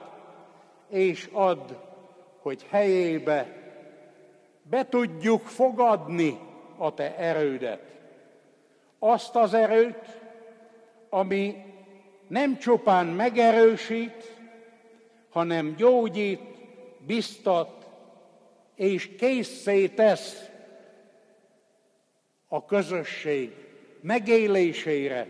és 0.89 1.29
add 1.31 1.71
hogy 2.43 2.65
helyébe 2.69 3.47
be 4.63 4.87
tudjuk 4.87 5.41
fogadni 5.41 6.39
a 6.77 6.93
te 6.93 7.17
erődet. 7.17 7.81
Azt 8.99 9.35
az 9.35 9.53
erőt, 9.53 10.21
ami 11.09 11.55
nem 12.27 12.57
csupán 12.57 13.05
megerősít, 13.05 14.37
hanem 15.29 15.75
gyógyít, 15.75 16.41
biztat 17.05 17.89
és 18.75 19.15
készé 19.15 19.87
tesz 19.87 20.49
a 22.47 22.65
közösség 22.65 23.55
megélésére 24.01 25.27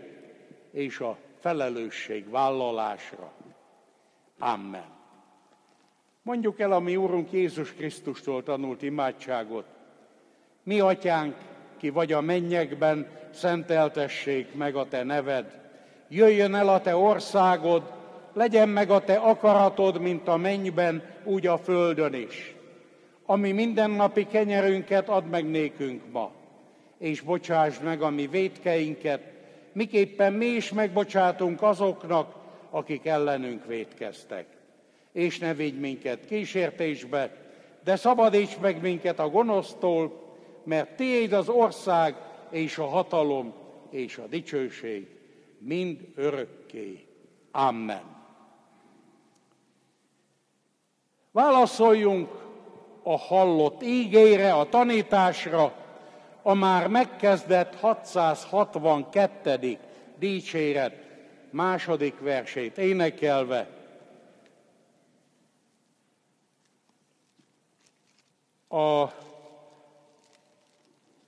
és 0.70 1.00
a 1.00 1.16
felelősség 1.40 2.30
vállalásra. 2.30 3.32
Amen. 4.38 4.93
Mondjuk 6.24 6.60
el 6.60 6.72
a 6.72 6.78
mi 6.78 6.96
Úrunk 6.96 7.32
Jézus 7.32 7.72
Krisztustól 7.72 8.42
tanult 8.42 8.82
imádságot. 8.82 9.64
Mi, 10.62 10.80
Atyánk, 10.80 11.34
ki 11.76 11.90
vagy 11.90 12.12
a 12.12 12.20
mennyekben, 12.20 13.06
szenteltessék 13.32 14.54
meg 14.54 14.76
a 14.76 14.88
Te 14.88 15.02
neved. 15.02 15.60
Jöjjön 16.08 16.54
el 16.54 16.68
a 16.68 16.80
Te 16.80 16.96
országod, 16.96 17.82
legyen 18.32 18.68
meg 18.68 18.90
a 18.90 19.04
te 19.04 19.14
akaratod, 19.14 20.00
mint 20.00 20.28
a 20.28 20.36
mennyben, 20.36 21.02
úgy 21.24 21.46
a 21.46 21.58
földön 21.58 22.14
is. 22.14 22.54
Ami 23.26 23.52
mindennapi 23.52 24.26
kenyerünket 24.26 25.08
ad 25.08 25.28
meg 25.28 25.50
nékünk 25.50 26.02
ma, 26.12 26.30
és 26.98 27.20
bocsásd 27.20 27.82
meg 27.82 28.02
a 28.02 28.10
mi 28.10 28.26
védkeinket, 28.26 29.22
miképpen 29.72 30.32
mi 30.32 30.46
is 30.46 30.72
megbocsátunk 30.72 31.62
azoknak, 31.62 32.34
akik 32.70 33.06
ellenünk 33.06 33.66
védkeztek. 33.66 34.53
És 35.14 35.38
ne 35.38 35.54
vigy 35.54 35.80
minket 35.80 36.26
kísértésbe, 36.26 37.36
de 37.84 37.96
szabadíts 37.96 38.58
meg 38.58 38.80
minket 38.80 39.18
a 39.18 39.28
gonosztól, 39.28 40.22
mert 40.64 40.96
tiéd 40.96 41.32
az 41.32 41.48
ország 41.48 42.16
és 42.50 42.78
a 42.78 42.86
hatalom 42.86 43.54
és 43.90 44.18
a 44.18 44.26
dicsőség 44.26 45.06
mind 45.58 46.00
örökké. 46.14 47.06
Amen. 47.50 48.02
Válaszoljunk 51.30 52.28
a 53.02 53.18
hallott 53.18 53.82
ígére, 53.82 54.52
a 54.52 54.68
tanításra, 54.68 55.74
a 56.42 56.54
már 56.54 56.88
megkezdett 56.88 57.74
662. 57.74 59.78
dicséret 60.18 60.94
második 61.50 62.20
versét 62.20 62.78
énekelve. 62.78 63.83
A 68.74 69.12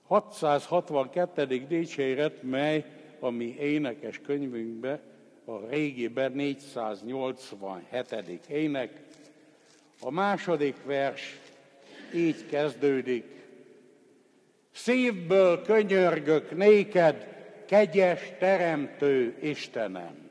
662. 0.07 1.65
dicséret, 1.67 2.43
mely 2.43 2.85
a 3.19 3.29
mi 3.29 3.55
énekes 3.59 4.19
könyvünkbe, 4.19 4.99
a 5.45 5.67
régiben 5.69 6.31
487. 6.31 8.47
ének, 8.47 9.01
a 10.01 10.11
második 10.11 10.75
vers 10.85 11.39
így 12.13 12.45
kezdődik. 12.45 13.25
Szívből 14.71 15.61
könyörgök 15.61 16.57
néked, 16.57 17.27
kegyes 17.65 18.31
teremtő 18.39 19.37
Istenem. 19.41 20.26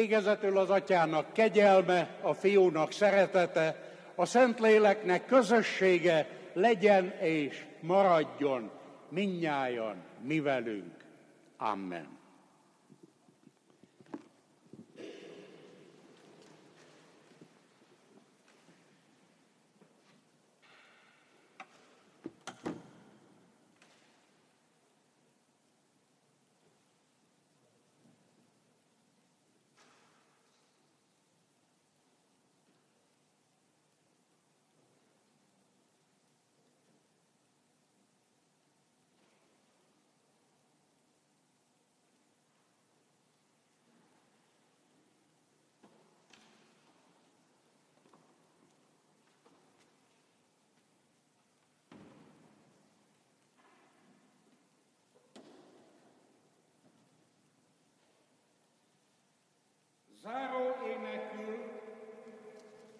Végezetül 0.00 0.58
az 0.58 0.70
atyának 0.70 1.32
kegyelme, 1.32 2.18
a 2.20 2.34
fiúnak 2.34 2.92
szeretete, 2.92 3.76
a 4.14 4.24
Szentléleknek 4.24 5.26
közössége 5.26 6.28
legyen 6.52 7.10
és 7.20 7.64
maradjon 7.80 8.70
minnyájan 9.08 9.96
mi 10.22 10.40
velünk. 10.40 11.04
Amen. 11.56 12.19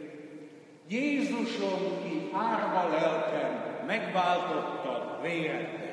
Jézusom, 0.88 2.02
ki 2.02 2.28
árva 2.32 2.88
lelkem, 2.88 3.73
megváltottad 3.86 5.22
véred 5.22 5.83